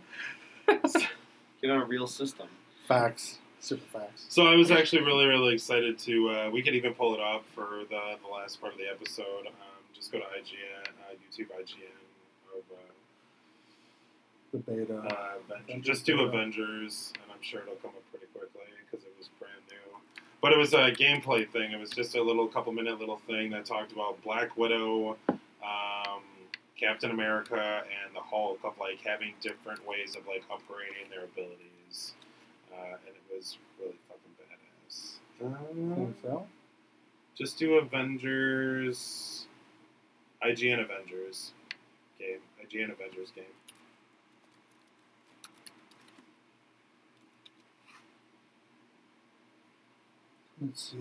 [1.62, 2.48] Get on a real system.
[2.88, 3.38] facts.
[3.60, 4.26] Super facts.
[4.28, 6.28] So I was actually really, really excited to.
[6.30, 9.46] Uh, we could even pull it off for the, the last part of the episode.
[9.46, 9.52] Um,
[9.96, 11.96] just go to IGN, uh, YouTube IGN
[12.56, 12.64] of
[14.52, 14.98] The beta.
[14.98, 15.86] uh, uh, Avengers.
[15.86, 16.20] Just do.
[16.20, 19.98] Avengers, and I'm sure it'll come up pretty quickly because it was brand new.
[20.42, 21.72] But it was a gameplay thing.
[21.72, 26.22] It was just a little couple minute little thing that talked about Black Widow, um,
[26.78, 27.56] Captain America,
[28.04, 32.12] and the Hulk of like having different ways of like upgrading their abilities,
[32.72, 35.16] uh, and it was really fucking badass.
[35.42, 36.46] Uh, think so.
[37.36, 39.45] just do Avengers,
[40.46, 41.52] IGN Avengers
[42.18, 43.44] game, IGN Avengers game.
[50.60, 50.96] Let's see.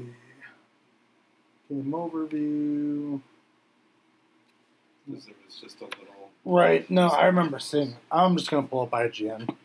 [1.69, 3.21] Game overview.
[5.07, 5.27] Was
[5.61, 6.31] just a little.
[6.43, 6.89] Right.
[6.89, 7.89] No, I remember seeing.
[7.89, 7.95] it.
[8.11, 9.55] I'm just gonna pull up IGN.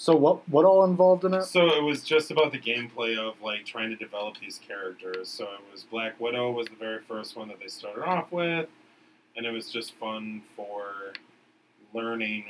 [0.00, 0.48] So what?
[0.48, 1.42] What all involved in it?
[1.42, 5.28] So it was just about the gameplay of like trying to develop these characters.
[5.28, 8.68] So it was Black Widow was the very first one that they started off with,
[9.36, 10.84] and it was just fun for
[11.92, 12.44] learning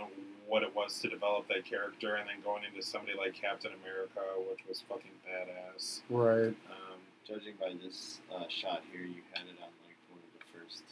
[0.47, 4.21] what it was to develop that character, and then going into somebody like Captain America,
[4.51, 6.01] which was fucking badass.
[6.11, 6.55] Right.
[6.71, 10.45] Um, Judging by this uh, shot here, you had it on like one of the
[10.53, 10.83] first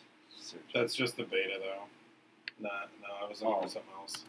[0.41, 0.65] searches.
[0.75, 1.85] that's just the beta, though.
[2.61, 3.67] Not, no, I was on Oh.
[3.67, 4.25] something else.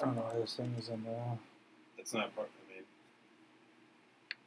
[0.00, 0.22] But I don't know.
[0.32, 1.38] Why this thing is in there.
[1.96, 2.48] It's not part.
[2.68, 2.84] I mean,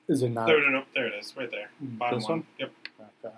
[0.08, 0.48] Is it not?
[0.48, 1.70] there, no, no, there it is, right there.
[1.80, 2.38] Hmm, Bottom this one.
[2.40, 2.48] one?
[2.60, 2.72] Yep.
[3.26, 3.36] Okay.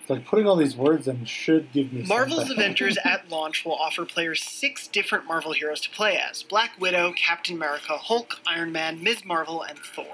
[0.00, 2.56] It's like putting all these words in should give me Marvel's something.
[2.58, 7.12] Avengers at launch will offer players six different Marvel heroes to play as Black Widow,
[7.12, 9.24] Captain America, Hulk, Iron Man, Ms.
[9.26, 10.06] Marvel, and Thor.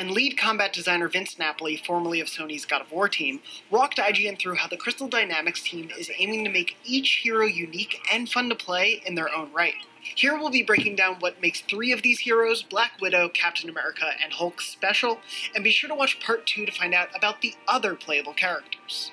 [0.00, 4.38] And lead combat designer Vince Napoli, formerly of Sony's God of War team, walked IGN
[4.38, 8.48] through how the Crystal Dynamics team is aiming to make each hero unique and fun
[8.48, 9.74] to play in their own right.
[10.00, 14.06] Here we'll be breaking down what makes three of these heroes, Black Widow, Captain America,
[14.24, 15.20] and Hulk, special,
[15.54, 19.12] and be sure to watch part two to find out about the other playable characters.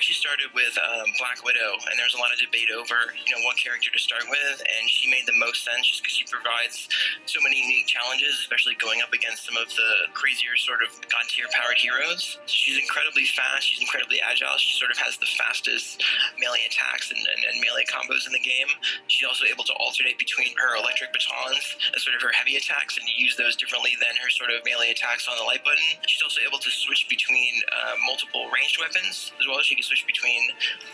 [0.00, 3.36] actually started with um, Black Widow, and there was a lot of debate over, you
[3.36, 6.24] know, what character to start with, and she made the most sense just because she
[6.24, 6.88] provides
[7.28, 11.28] so many unique challenges, especially going up against some of the crazier sort of god
[11.28, 12.40] tier powered heroes.
[12.48, 13.68] She's incredibly fast.
[13.68, 14.56] She's incredibly agile.
[14.56, 16.00] She sort of has the fastest
[16.40, 18.72] melee attacks and, and, and melee combos in the game.
[19.12, 22.96] She's also able to alternate between her electric batons as sort of her heavy attacks
[22.96, 25.84] and use those differently than her sort of melee attacks on the light button.
[26.08, 29.60] She's also able to switch between uh, multiple ranged weapons as well.
[29.60, 30.40] As she can switch between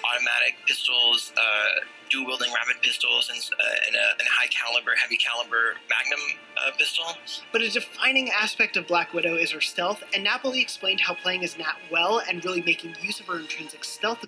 [0.05, 4.93] automatic pistols, uh, dual wielding rapid pistols, and, uh, and, a, and a high caliber,
[4.97, 6.21] heavy caliber magnum
[6.57, 7.05] uh, pistol.
[7.53, 11.45] But a defining aspect of Black Widow is her stealth, and Napoli explained how playing
[11.45, 14.25] as Nat well and really making use of her intrinsic stealth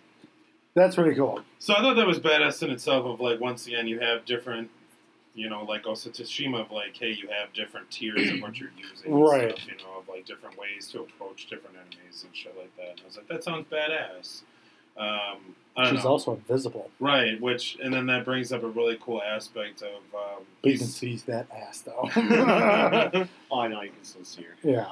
[0.75, 1.41] That's pretty cool.
[1.59, 3.07] So I thought that was badass in itself.
[3.07, 4.71] Of like, once again, you have different,
[5.35, 6.61] you know, like Ghost of Tsushima.
[6.67, 9.57] Of like, hey, you have different tiers of what you're using, Right.
[9.57, 12.91] Stuff, you know, of like different ways to approach different enemies and shit like that.
[12.91, 14.43] And I was like, that sounds badass.
[14.99, 16.11] Um, I don't She's know.
[16.11, 16.91] also invisible.
[16.99, 19.95] right, which and then that brings up a really cool aspect of.
[20.13, 21.95] Um, But you can see that ass though.
[22.03, 22.09] oh,
[23.57, 24.57] I know you can still see her.
[24.63, 24.91] yeah.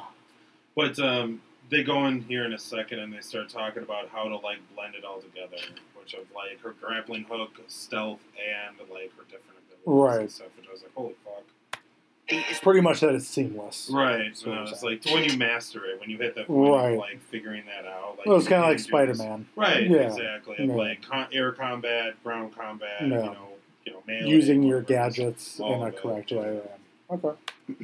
[0.76, 1.40] But um,
[1.70, 4.58] they go in here in a second and they start talking about how to like
[4.76, 5.56] blend it all together,
[5.98, 10.20] which of like her grappling hook, stealth, and like her different abilities Right.
[10.20, 10.48] and stuff.
[10.56, 11.42] Which I was like, holy fuck!
[12.28, 13.88] It's pretty much that it's seamless.
[13.92, 14.36] Right.
[14.36, 16.92] So what I'm it's like when you master it, when you hit that point Right.
[16.94, 18.16] of like figuring that out.
[18.18, 19.46] Like Well, it's kind of like Spider Man.
[19.54, 19.88] Right.
[19.88, 19.98] Yeah.
[19.98, 20.56] Exactly.
[20.58, 20.74] Yeah.
[20.74, 22.96] like con- air combat, ground combat.
[23.00, 23.06] Yeah.
[23.06, 23.48] You know.
[23.84, 24.02] You know.
[24.06, 25.16] Melee, Using your whatever it is.
[25.16, 26.02] gadgets in a of it.
[26.02, 26.60] correct way.
[27.08, 27.28] Okay.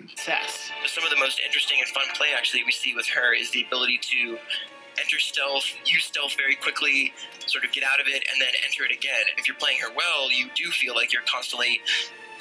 [0.09, 0.70] success.
[0.87, 3.62] Some of the most interesting and fun play actually we see with her is the
[3.64, 4.38] ability to
[5.00, 7.12] enter stealth, use stealth very quickly,
[7.46, 9.22] sort of get out of it, and then enter it again.
[9.38, 11.81] If you're playing her well, you do feel like you're constantly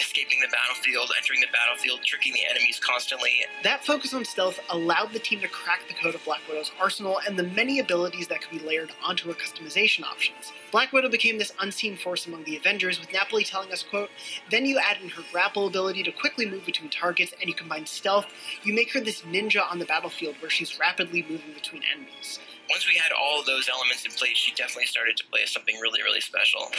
[0.02, 3.46] escaping the battlefield, entering the battlefield, tricking the enemies constantly.
[3.64, 7.20] That focus on stealth allowed the team to crack the code of Black Widow's arsenal
[7.26, 10.52] and the many abilities that could be layered onto her customization options.
[10.72, 14.10] Black Widow became this unseen force among the Avengers, with Napoli telling us, quote,
[14.50, 17.86] Then you add in her grapple ability to quickly move between targets, and you combine
[17.86, 18.26] stealth,
[18.64, 22.40] you make her this ninja on the battlefield where she's rapidly moving between enemies.
[22.70, 25.78] Once we had all of those elements in place, she definitely started to play something
[25.82, 26.62] really, really special.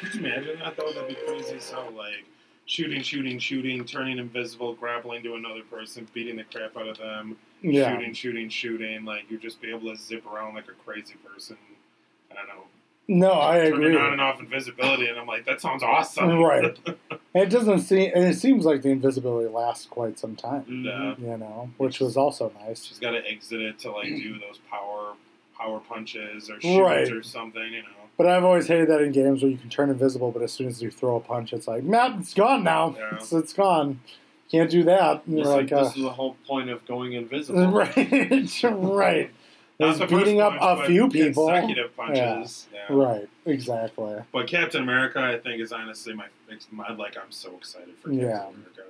[0.00, 0.92] Could you imagine that though?
[0.92, 1.58] That'd be crazy.
[1.60, 2.24] So like
[2.66, 7.36] shooting, shooting, shooting, turning invisible, grappling to another person, beating the crap out of them,
[7.62, 7.92] Yeah.
[7.94, 9.04] shooting, shooting, shooting.
[9.04, 11.56] Like you'd just be able to zip around like a crazy person.
[12.30, 12.64] I don't know.
[13.10, 13.96] No, I Turning agree.
[13.96, 16.40] on and off invisibility, and I'm like, that sounds awesome.
[16.40, 16.78] Right.
[17.34, 20.64] It doesn't seem, and it seems like the invisibility lasts quite some time.
[20.84, 21.14] Yeah.
[21.18, 22.84] You know, which was also nice.
[22.84, 25.12] She's got to exit it to like do those power
[25.56, 27.12] power punches or shoots Right.
[27.12, 27.62] or something.
[27.72, 27.88] You know.
[28.18, 30.66] But I've always hated that in games where you can turn invisible, but as soon
[30.66, 32.96] as you throw a punch, it's like, map, it's gone now.
[32.98, 33.14] Yeah.
[33.16, 34.00] It's, it's gone.
[34.50, 35.22] Can't do that.
[35.26, 37.68] And you're It's like, like, uh, this is the whole point of going invisible.
[37.70, 37.96] right,
[38.64, 39.30] right.
[39.78, 41.46] Not It's the first beating up a few people.
[41.46, 42.66] Consecutive punches.
[42.74, 42.86] Yeah.
[42.92, 44.16] Right, exactly.
[44.32, 46.26] But Captain America, I think, is honestly my,
[46.72, 47.16] my like.
[47.16, 48.48] I'm so excited for Captain Yeah.
[48.48, 48.82] America.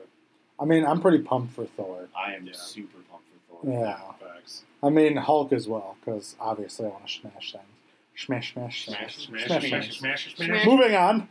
[0.58, 2.08] I mean, I'm pretty pumped for Thor.
[2.16, 2.52] I am Yeah.
[2.54, 3.70] super pumped for Thor.
[3.70, 3.98] Yeah.
[4.82, 7.64] I mean, Hulk as well, because obviously I want to smash things.
[8.24, 10.34] Smash, smash, Smash, smash, smash, smash, smash, smash.
[10.34, 10.66] smash, smash.
[10.66, 11.28] Moving on.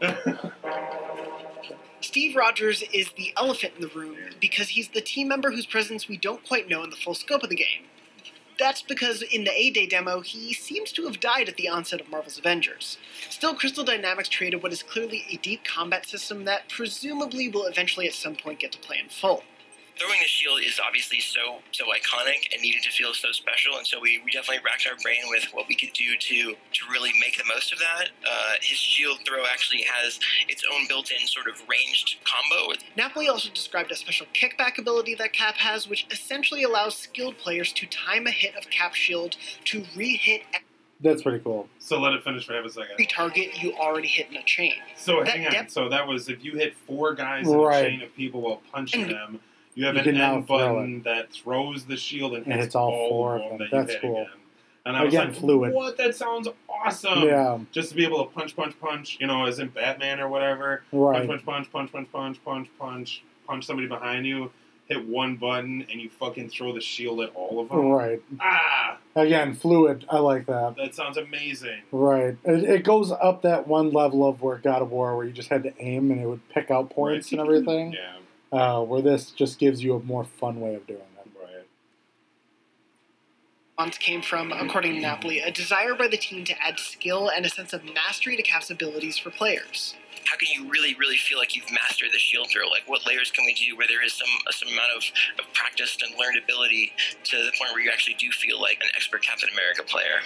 [2.00, 6.08] Steve Rogers is the elephant in the room because he's the team member whose presence
[6.08, 7.84] we don't quite know in the full scope of the game.
[8.58, 12.02] That's because in the A Day demo, he seems to have died at the onset
[12.02, 12.97] of Marvel's Avengers.
[13.30, 18.08] Still, Crystal Dynamics created what is clearly a deep combat system that presumably will eventually
[18.08, 19.43] at some point get to play in full.
[20.00, 23.86] Throwing the shield is obviously so so iconic and needed to feel so special, and
[23.88, 27.12] so we, we definitely racked our brain with what we could do to to really
[27.20, 28.10] make the most of that.
[28.24, 32.74] Uh, his shield throw actually has its own built-in sort of ranged combo.
[32.96, 37.74] Napoli also described a special kickback ability that Cap has, which essentially allows skilled players
[37.74, 40.42] to time a hit of Cap's shield to re-hit
[41.02, 41.68] That's pretty cool.
[41.80, 42.92] so let it finish for half a second.
[42.94, 44.74] every target you already hit in a chain.
[44.96, 45.52] So That hang on.
[45.54, 47.86] depth- So that was if you hit four guys in Right.
[47.86, 49.40] a chain of people while punching And- them,
[49.78, 52.92] you have You an end button that throws the shield and And hits hits all
[52.92, 53.58] all four of them.
[53.60, 53.68] them.
[53.72, 54.22] That That's cool.
[54.22, 54.32] Again.
[54.86, 55.74] And I was Again, like, fluid.
[55.74, 55.98] what?
[55.98, 57.24] That sounds awesome.
[57.24, 59.18] yeah, Just to be able to punch, punch, punch.
[59.20, 60.84] You know, as in Batman or whatever.
[60.92, 61.28] right.
[61.28, 64.50] Punch, punch, punch, punch, punch, punch, punch, punch somebody behind you.
[64.88, 67.88] Hit one button and you fucking throw the shield at all of them.
[67.88, 68.22] Right.
[68.40, 70.06] Ah, Again, fluid.
[70.10, 70.78] I like that.
[70.78, 71.82] that sounds amazing.
[71.92, 72.38] Right.
[72.46, 75.50] It, it goes up that one level of where God of War, where you just
[75.50, 77.40] had to aim and it would pick out points Right.
[77.42, 77.92] and everything.
[77.92, 78.13] Yeah,
[78.52, 81.28] Uh, where this just gives you a more fun way of doing it.
[81.42, 81.66] right.
[83.78, 87.46] response came from, according to Napoli, a desire by the team to add skill and
[87.46, 89.96] a sense of mastery to Cap's abilities for players.
[90.26, 92.68] How can you really, really feel like you've mastered the shield throw?
[92.68, 95.04] Like, what layers can we do where there is some some amount of,
[95.40, 96.92] of practiced and learned ability
[97.26, 100.20] to the point where you actually do feel like an expert Captain America player?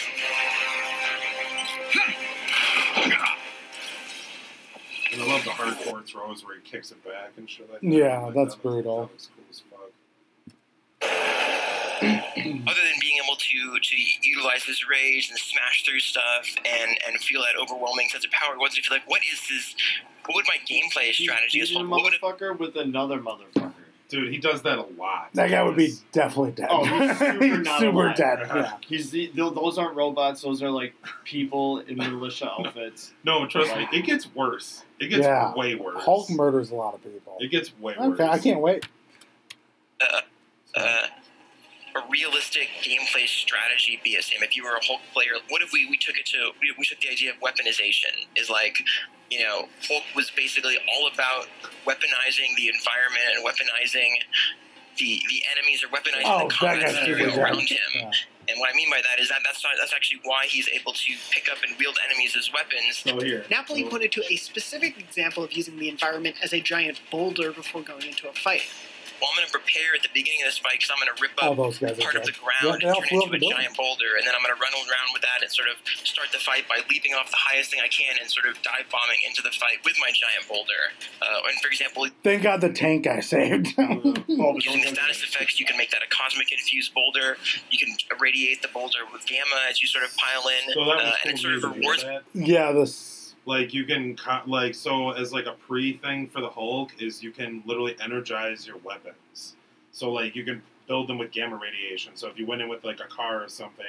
[5.12, 7.88] And I love the hardcore throws where he kicks it back and shit like that.
[7.88, 8.96] Yeah, Like, that's that looks- brutal.
[9.02, 9.92] That looks cool as fuck.
[12.02, 17.18] other than being able to to utilize his rage and smash through stuff and and
[17.22, 19.76] feel that overwhelming sense of power, once you feel like, what is this?
[20.26, 21.76] What would my gameplay strategy He's is?
[21.76, 23.61] a What would it, motherfucker with another motherfucker.
[24.12, 25.30] Dude, he does that a lot.
[25.34, 26.68] That guy would be definitely dead.
[26.70, 28.16] Oh, he's super not super alive.
[28.18, 28.40] dead.
[28.54, 28.72] Yeah.
[28.86, 30.42] He's the, tho- those aren't robots.
[30.42, 30.94] Those are like
[31.24, 33.14] people in militia outfits.
[33.24, 34.84] No, trust me, it gets worse.
[35.00, 35.54] It gets Yeah.
[35.56, 36.04] way worse.
[36.04, 37.38] Hulk murders a lot of people.
[37.40, 38.20] It gets way worse.
[38.20, 38.86] Okay, I can't wait.
[40.76, 41.08] uh,
[41.96, 44.44] a realistic gameplay strategy be a same?
[44.44, 46.86] If you were a Hulk player, what if we, we took it to we, we
[46.86, 48.28] took the idea of weaponization?
[48.36, 48.78] Is like
[49.30, 51.48] you know Hulk was basically all about
[51.86, 54.12] weaponizing the environment and weaponizing
[54.98, 57.70] the the enemies or weaponizing Oh, the that combat guy's scenario around dead.
[57.70, 57.78] him.
[57.96, 58.12] Yeah.
[58.50, 60.94] And what I mean by that is that that's not, that's actually why he's able
[60.94, 62.98] to pick up and wield enemies as weapons.
[62.98, 63.46] So here.
[63.52, 67.52] Napoli so- pointed to a specific example of using the environment as a giant boulder
[67.54, 68.64] before going into a fight.
[69.22, 71.20] Well, I'm going to prepare at the beginning of this fight because I'm going to
[71.22, 73.54] rip All up those guys part of the ground Yeah, and turn it into a
[73.54, 76.34] giant boulder, and then I'm going to run around with that and sort of start
[76.34, 79.22] the fight by leaping off the highest thing I can and sort of dive bombing
[79.22, 80.82] into the fight with my giant boulder.
[81.22, 83.78] Uh, and for example, Thank God the tank I saved.
[84.42, 87.38] Oh, using the status effects, you can make that a cosmic infused boulder.
[87.70, 91.12] You can irradiate the boulder with gamma as you sort of pile in, So uh,
[91.24, 92.06] and it sort of rewards.
[92.34, 93.36] yeah, this.
[93.46, 97.32] Like you can like so as like a pre thing for the Hulk is you
[97.32, 99.16] can literally energize your weapons.
[99.92, 102.16] So like you can build them with gamma radiation.
[102.16, 103.86] So if you went in with like a car or something,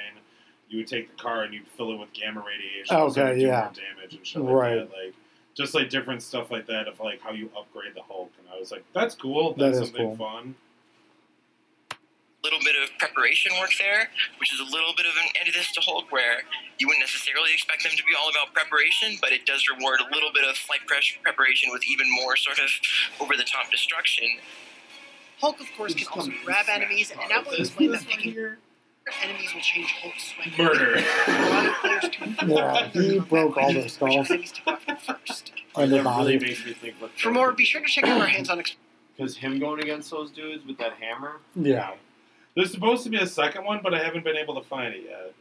[0.69, 2.87] you would take the car and you'd fill it with gamma radiation.
[2.87, 3.59] so Okay, it would do yeah.
[3.61, 4.75] more damage and shit like Right.
[4.75, 4.89] that.
[4.91, 5.13] Like
[5.53, 8.31] just like different stuff like that of like how you upgrade the Hulk.
[8.39, 9.53] And I was like, that's cool.
[9.53, 10.15] That That's is something cool.
[10.17, 10.55] fun.
[12.43, 15.79] little bit of preparation work there, which is a little bit of an antithesis to
[15.81, 16.43] Hulk, where
[16.79, 20.13] you wouldn't necessarily expect them to be all about preparation, but it does reward a
[20.13, 22.67] little bit of slight pressure preparation with even more sort of
[23.21, 24.27] over the top destruction.
[25.43, 29.93] Hulk, of course, can also grab enemies, and Napoli explained that picking enemies will change
[30.01, 30.57] Hulk's sweat.
[30.57, 31.03] Murder.
[31.27, 34.77] Allowing players to inform Yeah, he them broke all which their skulls enemies to go
[34.95, 35.51] first.
[35.75, 36.95] their that really makes me think.
[37.19, 38.79] For more, be sure to check out our hands-on experience.
[39.17, 41.41] because him going against those dudes with that hammer.
[41.57, 41.91] Yeah,
[42.55, 45.03] There's supposed to be a second one, but I haven't been able to find it
[45.09, 45.33] yet.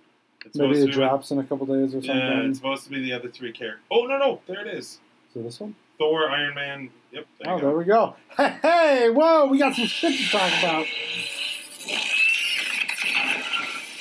[0.45, 2.11] It's maybe it to be with- drops in a couple days or something.
[2.11, 2.49] Yeah, something.
[2.51, 3.85] it's supposed to be the other three characters.
[3.89, 4.99] Oh no, no, there it is.
[5.31, 5.77] Is it this one?
[5.99, 6.91] Thor, Iron Man.
[7.13, 7.27] Yep.
[7.41, 8.17] There Oh, there we go.
[8.37, 10.87] Hey, hey, whoa, we got some shit to talk about.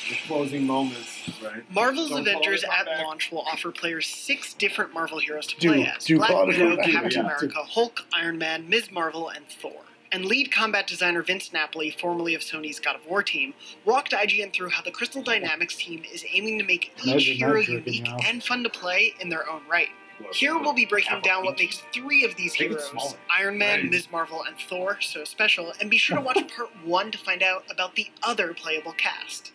[0.09, 1.07] The closing moments.
[1.43, 1.63] Right.
[1.73, 3.03] Marvel's Don't Avengers at back.
[3.03, 6.75] launch will offer players six different Marvel heroes to Do- play as: do Black Widow.
[6.77, 7.19] Captain Yeah.
[7.21, 8.91] America, Hulk, Iron Man, Ms.
[8.91, 9.81] Marvel, and Thor.
[10.13, 13.53] And lead combat designer Vince Napoli, formerly of Sony's God of War team,
[13.85, 18.05] walked IGN through how the Crystal Dynamics team is aiming to make each hero unique
[18.05, 19.87] you and fun to play in their own right.
[20.21, 22.91] Love Here we'll be breaking Apple down what makes three of these heroes
[23.37, 23.91] Iron Man, Right.
[23.91, 24.11] Ms.
[24.11, 27.63] Marvel, and Thor, so special, and be sure to watch part one to find out
[27.69, 29.51] about the other playable cast.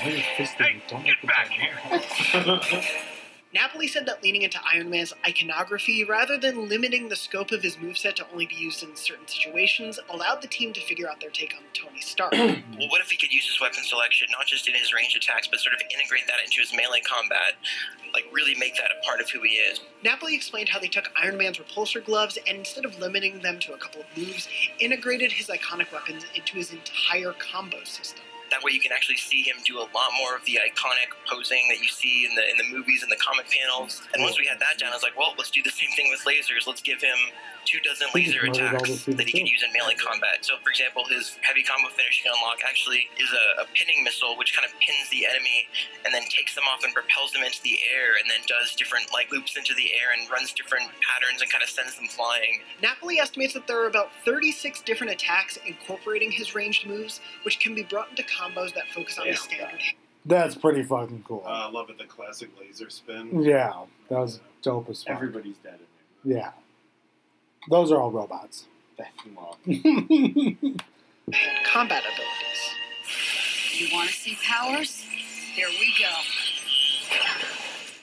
[0.00, 0.80] Why are you fisting
[3.52, 3.60] me?
[3.60, 3.80] Don't make me talk.
[3.80, 7.76] Napoli said that leaning into Iron Man's iconography rather than limiting the scope of his
[7.76, 11.30] moveset to only be used in certain situations allowed the team to figure out their
[11.30, 12.32] take on Tony Stark.
[12.80, 15.48] Well, what if he could use his weapon selection not just in his range attacks,
[15.48, 17.54] but sort of integrate that into his melee combat?
[18.14, 19.80] Like, really make that a part of who he is.
[20.02, 23.74] Napoli explained how they took Iron Man's repulsor gloves and instead of limiting them to
[23.74, 24.48] a couple of moves,
[24.78, 28.24] integrated his iconic weapons into his entire combo system.
[28.50, 31.68] That way, you can actually see him do a lot more of the iconic posing
[31.68, 34.02] that you see in the in the movies and the comic panels.
[34.14, 36.10] And once we had that down, I was like, well, let's do the same thing
[36.10, 36.66] with lasers.
[36.66, 37.16] Let's give him
[37.64, 40.42] two dozen laser attacks that he can use in melee combat.
[40.42, 44.36] So, for example, his heavy combo finish you unlock actually is a, a pinning missile,
[44.36, 45.68] which kind of pins the enemy
[46.04, 49.12] and then takes them off and propels them into the air, and then does different
[49.12, 52.60] like loops into the air and runs different patterns and kind of sends them flying.
[52.82, 57.74] Napoli estimates that there are about 36 different attacks incorporating his ranged moves, which can
[57.74, 59.56] be brought into combos that focus on his Damn.
[59.58, 59.80] standard
[60.26, 61.42] That's pretty fucking cool.
[61.46, 61.98] Uh, I love it.
[61.98, 63.42] The classic laser spin.
[63.42, 63.72] yeah,
[64.08, 65.16] that was dope as fuck.
[65.16, 65.78] Everybody's dead
[66.24, 66.50] in Yeah.
[67.68, 68.66] Those are all robots.
[68.98, 69.08] there.
[69.16, 69.58] That's well.
[71.64, 72.62] combat abilities.
[73.78, 75.00] You want to see powers?
[75.54, 76.10] Here we go.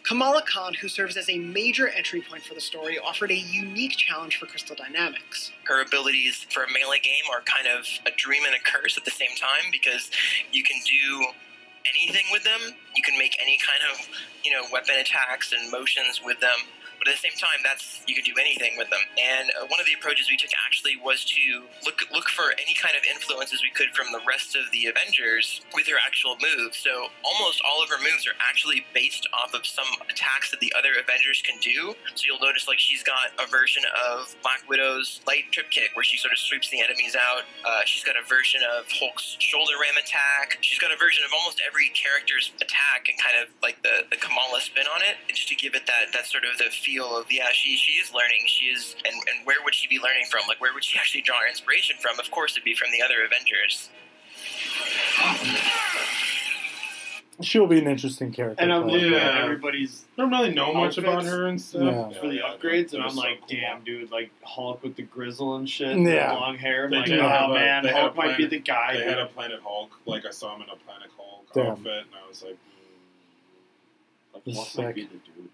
[0.08, 3.98] Kamala Khan, who serves as a major entry point for the story, offered a unique
[3.98, 5.52] challenge for Crystal Dynamics.
[5.66, 9.04] her abilities for a melee game are kind of a dream and a curse at
[9.04, 10.10] the same time because
[10.54, 11.26] you can do
[11.94, 12.74] anything with them.
[12.96, 14.08] You can make any kind of,
[14.46, 16.56] you know, weapon attacks and motions with them.
[17.08, 19.00] But at the same time, that's you can do anything with them.
[19.16, 22.76] And uh, one of the approaches we took actually was to look look for any
[22.76, 26.84] kind of influences we could from the rest of the Avengers with her actual moves.
[26.84, 30.68] So almost all of her moves are actually based off of some attacks that the
[30.76, 31.96] other Avengers can do.
[32.20, 36.04] So you'll notice like she's got a version of Black Widow's light trip kick where
[36.04, 37.48] she sort of sweeps the enemies out.
[37.64, 40.60] Uh, she's got a version of Hulk's shoulder ram attack.
[40.60, 44.20] She's got a version of almost every character's attack and kind of like the, the
[44.20, 46.97] Kamala spin on it, and just to give it that that sort of the feel
[47.06, 48.42] of yeah, she she is learning.
[48.48, 50.42] She is, and and where would she be learning from?
[50.48, 52.20] Like where would she actually draw her inspiration from?
[52.20, 53.90] Of course, it'd be from the other Avengers.
[57.40, 58.64] She'll be an interesting character.
[58.64, 59.12] And I'm for looking.
[59.12, 59.18] Yeah.
[59.20, 61.82] at everybody's I don't really know much about Outfits her and stuff.
[62.14, 62.20] Yeah.
[62.20, 63.48] for the upgrades, and I'm so like, cool.
[63.52, 66.30] damn, dude, like Hulk with the grizzle and shit, Yeah.
[66.34, 66.86] the long hair.
[66.86, 68.60] I'm They like, do oh a- man, they have Hulk a might be planet- the
[68.60, 68.98] guy.
[68.98, 69.92] They had a Planet Hulk.
[70.08, 71.68] Like I saw him in a Planet Hulk Damn.
[71.74, 74.96] outfit, and I was like, mm, Like, He's Hulk might sick.
[74.96, 75.50] be the dude.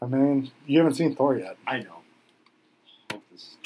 [0.00, 0.06] Yeah.
[0.06, 1.56] I mean, you haven't seen Thor yet.
[1.66, 1.96] I know.
[3.10, 3.56] Hope this is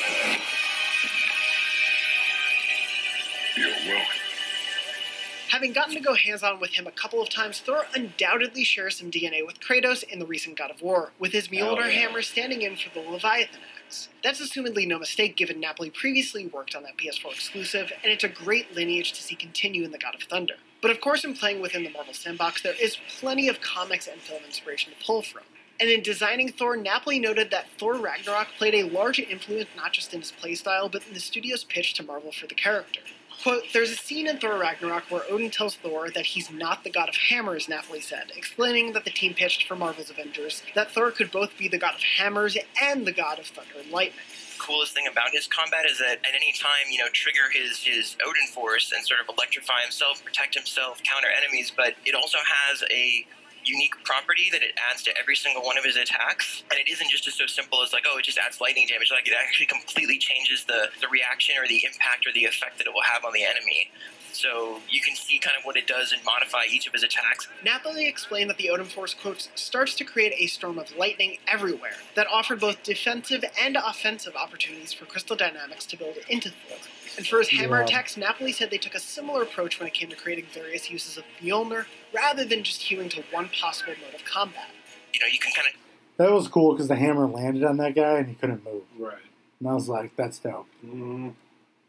[5.50, 8.98] Having gotten to go hands on with him a couple of times, Thor undoubtedly shares
[8.98, 11.90] some DNA with Kratos in the recent God of War, with his Mjolnir Hell yeah.
[11.90, 14.08] hammer standing in for the Leviathan axe.
[14.24, 18.28] That's assumedly no mistake given Napoli previously worked on that PS4 exclusive, and it's a
[18.28, 20.54] great lineage to see continue in the God of Thunder.
[20.82, 24.20] But of course, in playing within the Marvel sandbox, there is plenty of comics and
[24.20, 25.44] film inspiration to pull from.
[25.80, 30.14] And in designing Thor, Napoli noted that Thor Ragnarok played a large influence not just
[30.14, 33.00] in his playstyle, but in the studio's pitch to Marvel for the character.
[33.42, 36.90] Quote, there's a scene in Thor Ragnarok where Odin tells Thor that he's not the
[36.90, 41.10] god of hammers, Napoli said, explaining that the team pitched for Marvel's Avengers that Thor
[41.10, 44.20] could both be the god of hammers and the god of thunder and lightning.
[44.58, 48.16] coolest thing about his combat is that at any time, you know, trigger his his
[48.24, 51.72] Odin Force and sort of electrify himself, protect himself, counter enemies.
[51.76, 53.26] But it also has a
[53.64, 57.10] unique property that it adds to every single one of his attacks, and it isn't
[57.10, 59.10] just as so simple as like, oh, it just adds lightning damage.
[59.10, 62.86] Like it actually completely changes the the reaction or the impact or the effect that
[62.86, 63.90] it will have on the enemy.
[64.34, 67.48] So you can see kind of what it does and modify each of his attacks.
[67.64, 71.94] Napoli explained that the Odin Force, quotes, starts to create a storm of lightning everywhere
[72.16, 76.78] that offered both defensive and offensive opportunities for Crystal Dynamics to build into Thor.
[77.16, 77.84] And for his hammer Yeah.
[77.84, 81.16] attacks, Napoli said they took a similar approach when it came to creating various uses
[81.16, 84.70] of Mjolnir, rather than just hewing to one possible mode of combat.
[85.12, 85.80] You know, you can kind of
[86.16, 88.82] That was cool because the hammer landed on that guy and he couldn't move.
[88.98, 89.18] Right.
[89.60, 90.66] And I was like, that's dope.
[90.84, 91.34] Mm,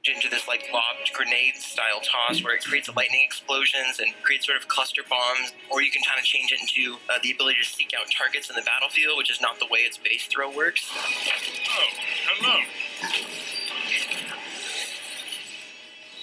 [0.05, 4.57] into this like lobbed grenade style toss where it creates lightning explosions and creates sort
[4.61, 7.67] of cluster bombs, or you can kind of change it into uh, the ability to
[7.67, 10.87] seek out targets in the battlefield, which is not the way its base throw works.
[10.93, 11.87] Oh,
[12.27, 12.61] hello.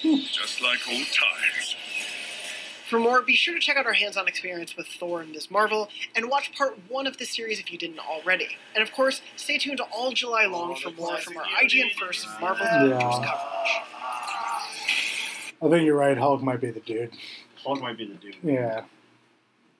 [0.03, 1.75] Just like old times.
[2.89, 5.49] For more, be sure to check out our hands-on experience with Thor and Ms.
[5.49, 8.49] Marvel, and watch part one of the series if you didn't already.
[8.75, 12.65] And of course, stay tuned all July long for more from our IGN First Marvel
[12.65, 12.83] Yeah.
[12.85, 13.81] Avengers coverage.
[15.61, 16.17] I think you're right.
[16.17, 17.11] Hulk might be the dude.
[17.63, 18.35] Hulk might be the dude.
[18.43, 18.83] Yeah.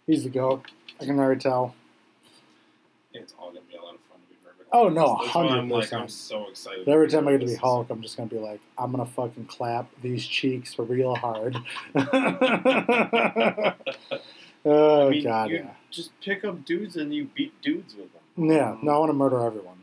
[0.08, 0.66] He's the goat.
[1.02, 1.76] I can already tell.
[3.14, 4.63] it's all gonna be a lot of fun to be perfect.
[4.76, 6.02] Oh, no, That's why I'm like 100%.
[6.02, 6.90] I'm so excited.
[6.90, 9.46] Every time I get to be Hulk, I'm just gonna be like, I'm gonna fucking
[9.46, 11.56] clap these cheeks real hard.
[14.66, 18.10] oh I mean, god, you yeah, just pick up dudes and you beat dudes with
[18.14, 18.50] them.
[18.50, 18.72] yeah.
[18.72, 19.78] Um, no, I want to murder everyone.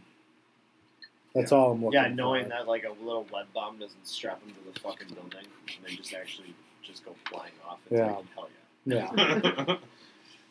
[1.35, 2.15] That's all I'm looking Yeah, for.
[2.15, 5.87] knowing that like a little lead bomb doesn't strap them to the fucking building, and
[5.87, 7.79] then just actually just go flying off.
[7.89, 8.17] It's Yeah.
[8.17, 8.49] like, hell
[8.85, 9.77] Yeah,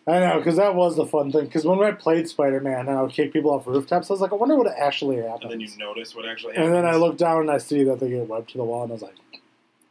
[0.07, 1.45] I know, because that was the fun thing.
[1.45, 4.21] Because when I played Spider Man and I would kick people off rooftops, I was
[4.21, 5.51] like, I wonder what actually happened.
[5.51, 6.73] and then you notice what actually happened.
[6.73, 8.83] And then I look down and I see that they get webbed to the wall,
[8.83, 9.15] and I was like,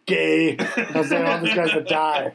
[0.06, 0.56] gay.
[0.58, 2.32] I was like, I want these guys to die.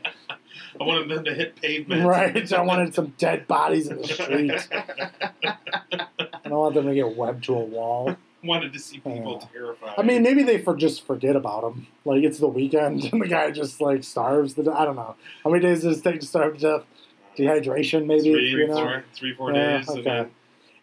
[0.80, 2.06] I wanted them to hit pavement.
[2.06, 2.54] Right?
[2.54, 4.68] I wanted some dead bodies in the street.
[5.44, 8.16] I don't want them to get webbed to a wall.
[8.44, 9.48] wanted to see people Yeah.
[9.52, 9.94] terrified.
[9.98, 11.88] I mean, maybe they for just forget about them.
[12.06, 14.54] Like it's the weekend and the guy just like starves.
[14.56, 15.16] To, I don't know.
[15.44, 16.86] How many days does it take to starve to death?
[17.38, 18.32] Dehydration, maybe.
[18.32, 18.76] three, you know?
[18.76, 19.90] four, three, four Yeah, days.
[19.90, 19.98] okay.
[20.00, 20.32] And then,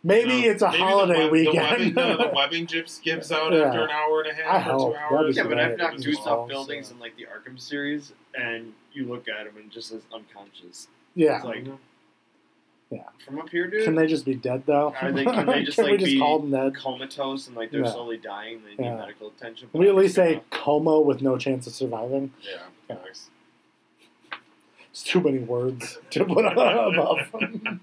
[0.03, 1.95] Maybe you know, it's a maybe the holiday web- weekend.
[1.95, 3.65] The webbing, no, the webbing just gives out Yeah.
[3.65, 4.93] after an hour and a half or hope.
[4.95, 5.37] two hours.
[5.37, 5.79] Yeah, but I've Right.
[5.79, 9.29] knocked dudes Well, off uh, buildings so- in like the Arkham series, and you look
[9.29, 10.89] at him and just as unconscious.
[11.15, 11.37] yeah.
[11.37, 11.67] It's like,
[12.91, 13.03] Yeah.
[13.25, 13.85] from up here, dude.
[13.85, 14.95] Can they just be dead though?
[15.01, 16.75] Are they- can they just, Can we like, just be- call them dead?
[16.75, 17.93] comatose and like they're Yeah.
[17.93, 18.63] slowly dying.
[18.65, 18.97] They need Yeah.
[18.97, 19.69] medical attention.
[19.71, 22.33] Can we at least but- say coma with no chance of surviving?
[22.43, 23.29] Yeah, nice.
[25.01, 27.21] It's too many words to put on above.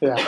[0.00, 0.24] yeah,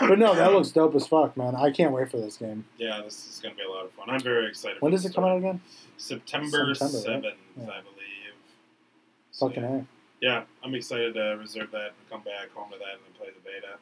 [0.00, 1.54] but no, that looks dope as fuck, man.
[1.54, 2.64] I can't wait for this game.
[2.76, 4.10] Yeah, this is going to be a lot of fun.
[4.10, 4.82] I'm very excited.
[4.82, 5.60] When does it come out again?
[5.96, 6.76] September right?
[6.76, 7.24] seventh,
[7.56, 7.62] Yeah.
[7.62, 8.34] I believe.
[9.30, 9.76] So, Fucking yeah.
[9.76, 9.84] A.
[10.20, 13.28] yeah, I'm excited to reserve that and come back home to that and then play
[13.28, 13.76] the beta.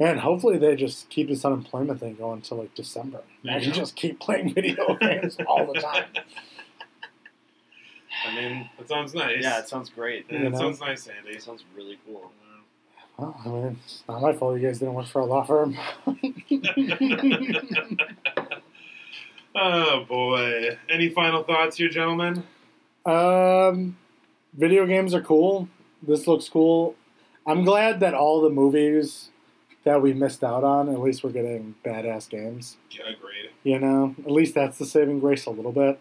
[0.00, 3.20] Man, hopefully they just keep this unemployment thing going until like December.
[3.46, 6.06] I can just keep playing video games all the time.
[8.26, 9.42] I mean, that sounds nice.
[9.42, 10.26] Yeah, it sounds great.
[10.30, 10.58] Yeah, You it know?
[10.58, 11.30] sounds nice, Andy.
[11.36, 12.30] It sounds really cool.
[13.18, 15.76] Well, I mean, it's not my fault you guys didn't work for a law firm.
[19.54, 20.78] oh boy!
[20.90, 22.42] Any final thoughts, here, gentlemen?
[23.04, 23.96] Um,
[24.54, 25.68] video games are cool.
[26.02, 26.94] This looks cool.
[27.46, 29.30] I'm glad that all the movies
[29.84, 32.76] that we missed out on, at least we're getting badass games.
[32.90, 33.50] Yeah, agreed.
[33.62, 36.00] You know, at least that's the saving grace a little bit.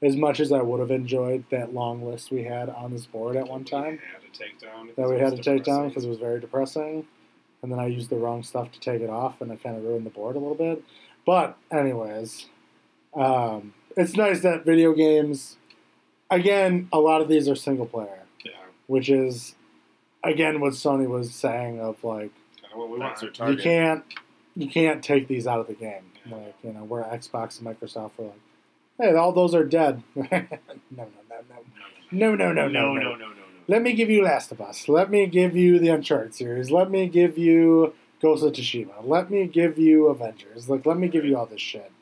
[0.00, 0.08] Yeah.
[0.08, 3.36] As much as I would have enjoyed that long list we had on this board
[3.36, 4.90] at one We time, had to take down.
[4.96, 7.06] that we had to was take down because it was very depressing.
[7.62, 9.82] And then I used the wrong stuff to take it off, and I kind of
[9.82, 10.84] ruined the board a little bit.
[11.26, 12.46] But, anyways,
[13.14, 15.56] um, it's nice that video games,
[16.30, 18.52] again, a lot of these are single player, Yeah,
[18.86, 19.56] which is,
[20.22, 22.30] again, what Sony was saying of like,
[22.62, 23.20] kind we want.
[23.22, 24.04] you can't,
[24.54, 26.04] you can't take these out of the game.
[26.26, 26.36] Yeah.
[26.36, 28.40] Like, you know, where Xbox and Microsoft were like,
[28.98, 30.02] hey, all those are dead.
[30.14, 30.46] no, no,
[30.90, 31.06] no,
[32.10, 33.38] no, no, no, no, no, no, no, no,
[33.68, 34.88] let me give you Last of Us.
[34.88, 36.70] Let me give you the Uncharted series.
[36.70, 38.94] Let me give you Ghost of Tsushima.
[39.02, 40.68] Let me give you Avengers.
[40.70, 41.92] Like, let me give you all this shit.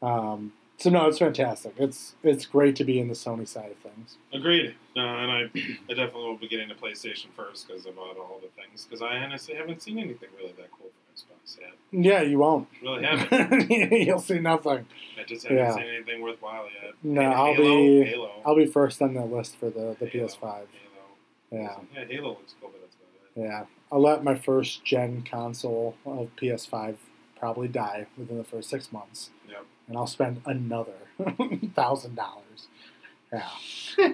[0.00, 1.74] Um, so no, it's fantastic.
[1.78, 4.16] It's it's great to be in the Sony side of things.
[4.32, 4.74] Agreed.
[4.96, 5.42] No, and I,
[5.88, 8.84] I definitely will be getting to PlayStation first because of all all the things.
[8.86, 11.70] Because I honestly haven't seen anything really that cool from Xbox yet.
[11.92, 12.68] Yeah, you won't.
[12.82, 13.70] Really haven't.
[13.92, 14.86] You'll see nothing.
[15.18, 15.74] I just haven't Yeah.
[15.74, 16.94] seen anything worthwhile yet.
[17.02, 18.30] No, Halo, I'll be Halo.
[18.46, 20.40] I'll be first on the list for the, the Halo, PS5.
[20.40, 20.66] Halo.
[21.52, 23.48] Yeah, Yeah, Halo looks cool, but that's about it.
[23.48, 23.64] yeah.
[23.92, 26.94] I'll let my first gen console of PS5
[27.38, 29.64] probably die within the first six months, Yep.
[29.90, 30.94] And I'll spend another
[31.74, 32.68] thousand dollars.
[33.32, 33.48] Yeah,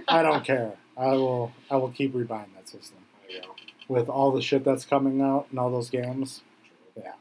[0.08, 0.72] I don't care.
[0.96, 1.52] I will.
[1.70, 2.98] I will keep rebuying that system
[3.28, 3.42] There
[3.86, 6.42] with all the shit that's coming out and all those games.
[6.96, 7.12] Yeah.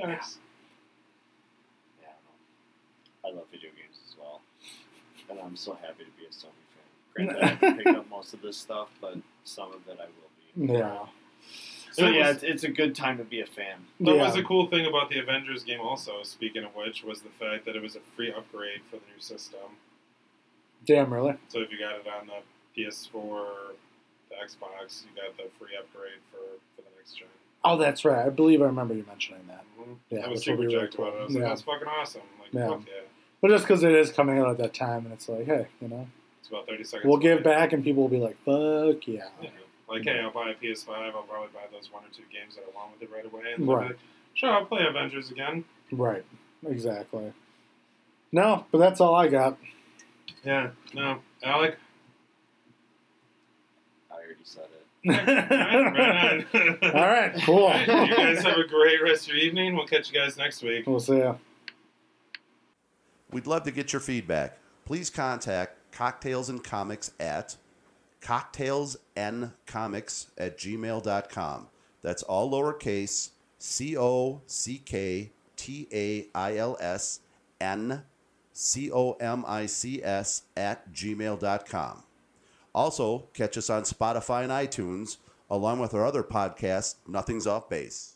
[0.00, 0.38] Thanks.
[2.02, 2.08] Yeah,
[3.24, 3.28] I.
[3.28, 4.40] I love video games as well,
[5.30, 6.86] and I'm so happy to be a Sony fan.
[7.14, 10.66] Granted, I haven't picked up most of this stuff, but some of it I will
[10.66, 10.72] be.
[10.72, 11.06] Yeah.
[11.96, 13.78] So It yeah, was- it's, it's a good time to be a fan.
[14.00, 14.22] That yeah.
[14.26, 15.80] was a cool thing about the Avengers game.
[15.80, 19.02] Also, speaking of which, was the fact that it was a free upgrade for the
[19.14, 19.60] new system.
[20.84, 21.36] Damn, really?
[21.48, 22.42] So if you got it on the
[22.80, 23.46] PS4,
[24.28, 26.38] the Xbox, you got the free upgrade for,
[26.76, 27.28] for the next gen.
[27.64, 28.26] Oh, that's right.
[28.26, 29.64] I believe I remember you mentioning that.
[29.80, 29.96] Mhm.
[30.10, 31.16] Yeah, I was which will super be really jacked about it.
[31.16, 31.34] I was cool.
[31.36, 31.48] like, Yeah.
[31.48, 32.22] that's fucking awesome.
[32.40, 32.68] Like, Yeah.
[32.68, 32.92] fuck yeah.
[33.40, 35.88] But just because it is coming out at that time, and it's like, hey, you
[35.88, 36.06] know,
[36.40, 37.08] It's about 30 seconds.
[37.08, 39.28] we'll give back, and people will be like, fuck yeah.
[39.40, 39.48] Yeah.
[39.88, 40.88] Like, hey, I'll buy a PS5.
[40.88, 43.52] I'll probably buy those one or two games that I want with it right away.
[43.56, 43.86] And they'll Right.
[43.90, 43.98] like,
[44.34, 45.64] sure, I'll play Avengers again.
[45.92, 46.24] Right.
[46.66, 47.32] Exactly.
[48.32, 49.56] No, but that's all I got.
[50.44, 50.70] Yeah.
[50.92, 51.18] No.
[51.44, 51.78] Alec?
[54.10, 54.82] I already said it.
[55.08, 56.90] right on.
[56.94, 57.68] all right, cool.
[57.78, 59.76] you guys have a great rest of your evening.
[59.76, 60.84] We'll catch you guys next week.
[60.88, 61.36] We'll see ya.
[63.30, 64.58] We'd love to get your feedback.
[64.84, 67.56] Please contact Cocktails and Comics at
[68.20, 71.68] cocktailsncomics at gmail.com.
[72.02, 77.20] That's all lowercase C O C K T A I L S
[77.60, 78.02] N
[78.52, 82.02] C O M I C S at gmail.com.
[82.74, 85.16] Also, catch us on Spotify and iTunes,
[85.48, 88.15] along with our other podcast, Nothing's Off Base.